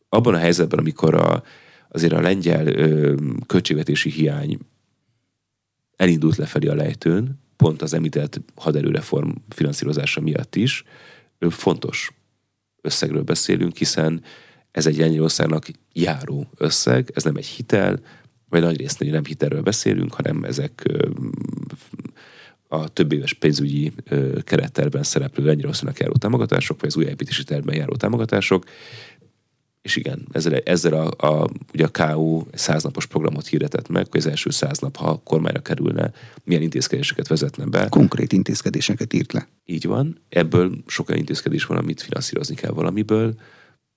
[0.09, 1.43] abban a helyzetben, amikor a,
[1.89, 3.15] azért a lengyel ö,
[3.47, 4.59] költségvetési hiány
[5.97, 10.85] elindult lefelé a lejtőn, pont az említett haderőreform finanszírozása miatt is,
[11.39, 12.13] ö, fontos
[12.81, 14.23] összegről beszélünk, hiszen
[14.77, 18.01] ez egy Lengyelországnak járó összeg, ez nem egy hitel,
[18.49, 20.83] vagy nagy részt nem hitelről beszélünk, hanem ezek
[22.69, 23.93] a több éves pénzügyi
[24.45, 28.65] keretterben szereplő Lengyelországnak járó támogatások, vagy az újjáépítési tervben járó támogatások,
[29.83, 34.27] és igen, ezzel, ezzel a, a, ugye a KU száznapos programot hirdetett meg, hogy az
[34.27, 36.13] első száz nap, ha a kormányra kerülne,
[36.45, 37.89] milyen intézkedéseket vezetne be.
[37.89, 39.49] Konkrét intézkedéseket írt le.
[39.65, 40.21] Így van.
[40.29, 43.35] Ebből sok olyan intézkedés van, amit finanszírozni kell valamiből,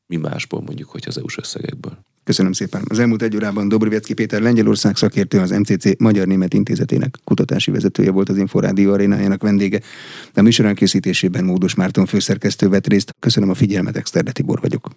[0.09, 1.97] mi másból mondjuk, hogy az EU-s összegekből.
[2.23, 2.83] Köszönöm szépen.
[2.87, 8.29] Az elmúlt egy órában Dobrivecki Péter Lengyelország szakértő, az MCC Magyar-Német Intézetének kutatási vezetője volt
[8.29, 9.81] az Inforádió arénájának vendége.
[10.33, 13.15] A műsor készítésében Módos Márton főszerkesztő vett részt.
[13.19, 14.89] Köszönöm a figyelmet, Exterde Tibor vagyok.